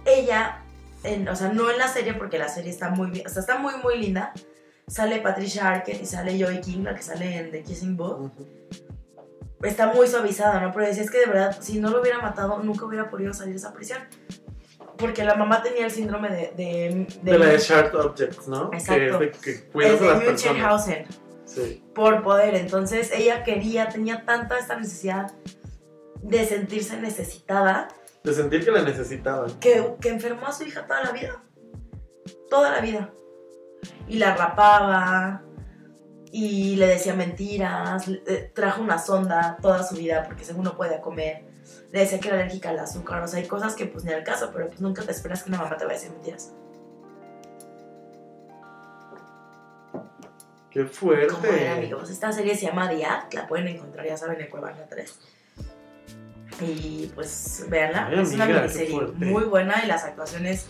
[0.04, 0.62] ella,
[1.02, 3.40] en- o sea, no en la serie porque la serie está muy bien, o sea,
[3.40, 4.32] está muy, muy linda.
[4.86, 8.30] Sale Patricia Arquette y sale Joey King, la que sale en The Kissing Booth.
[9.66, 10.72] Está muy suavizada, ¿no?
[10.72, 13.52] Pero decía, es que de verdad, si no lo hubiera matado, nunca hubiera podido salir
[13.54, 13.98] de esa prisión.
[14.96, 16.52] Porque la mamá tenía el síndrome de...
[16.56, 18.70] De, De, la de Sharp Objects, ¿no?
[18.72, 19.18] Exacto.
[19.18, 20.54] Que que el cuidas a de las personas.
[20.54, 21.06] Munchausen.
[21.44, 21.84] Sí.
[21.94, 22.54] por poder.
[22.54, 25.32] Entonces ella quería, tenía tanta esta necesidad
[26.22, 27.88] de sentirse necesitada
[28.24, 29.50] De sentir que la necesitaban.
[29.60, 31.42] que, que enfermó a su hija toda la vida.
[32.50, 33.10] Toda la vida.
[34.08, 35.42] Y la rapaba.
[36.32, 38.04] Y le decía mentiras,
[38.54, 41.44] trajo una sonda toda su vida porque según no podía comer,
[41.92, 44.24] le decía que era alérgica al azúcar, o sea, hay cosas que pues ni al
[44.24, 46.52] caso, pero pues nunca te esperas que una mamá te vaya a decir mentiras.
[50.70, 51.62] Qué fuerte.
[51.62, 52.10] era, amigos.
[52.10, 55.18] Esta serie se llama Diad, la pueden encontrar, ya saben, en Cuevana 3.
[56.60, 60.66] Y pues, véanla, Ay, es una amiga, miniserie muy buena y las actuaciones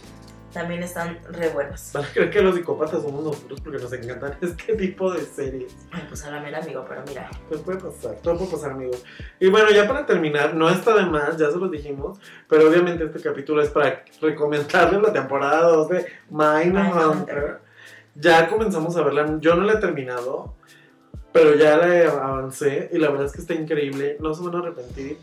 [0.57, 1.91] también están re buenas.
[1.93, 5.77] Van a creer que los psicópatas somos nosotros porque nos encantan este tipo de series.
[5.93, 7.29] Ay, pues a la mera, amigo, pero mira.
[7.47, 9.05] Pues puede pasar, todo puede pasar, amigos.
[9.39, 13.05] Y bueno, ya para terminar, no está de más, ya se los dijimos, pero obviamente
[13.05, 16.07] este capítulo es para recomendarles la temporada 2 de.
[16.31, 17.61] Mindhunter.
[18.15, 20.55] Ya comenzamos a verla, yo no la he terminado,
[21.33, 24.59] pero ya la avancé y la verdad es que está increíble, no se van a
[24.61, 25.19] arrepentir.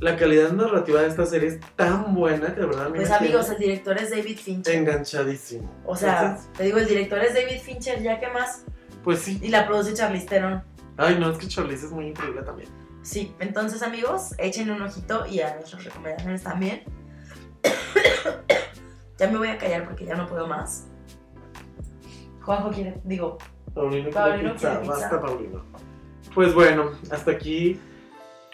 [0.00, 3.10] La calidad narrativa de esta serie es tan buena que de verdad a mí Pues
[3.10, 4.74] me amigos, el director es David Fincher.
[4.76, 5.68] enganchadísimo.
[5.84, 8.64] O sea, Entonces, te digo, el director es David Fincher, ya que más.
[9.02, 9.40] pues sí.
[9.42, 10.62] Y la produce Charlize Theron.
[10.96, 12.68] Ay, no, es que Charlize es muy increíble también.
[13.02, 16.82] Sí, entonces amigos, échenle un ojito y a nuestras recomendaciones también.
[19.18, 20.86] ya me voy a callar porque ya no puedo más.
[22.42, 23.38] Juanjo quiere, digo,
[23.74, 25.00] Paulino quiere Paulino pizza, quiere pizza.
[25.00, 25.64] basta Paulino.
[26.34, 27.78] Pues bueno, hasta aquí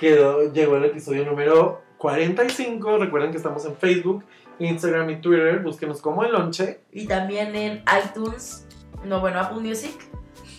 [0.05, 2.99] quedó, llegó el episodio número 45.
[2.99, 4.25] Recuerden que estamos en Facebook,
[4.59, 5.61] Instagram y Twitter.
[5.61, 6.81] Búsquenos como el lonche.
[6.93, 8.67] y también en iTunes,
[9.05, 9.95] no bueno, Apple Music,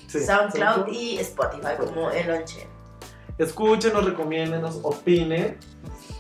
[0.08, 0.94] Sí, SoundCloud SoundCloud.
[0.94, 2.68] y Spotify como El Lonche.
[3.38, 5.58] Escúchenos, recomiéndenos, opinen.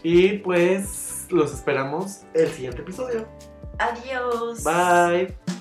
[0.04, 3.26] Y pues los esperamos el siguiente episodio.
[3.80, 4.64] Adiós.
[4.64, 5.55] Bye.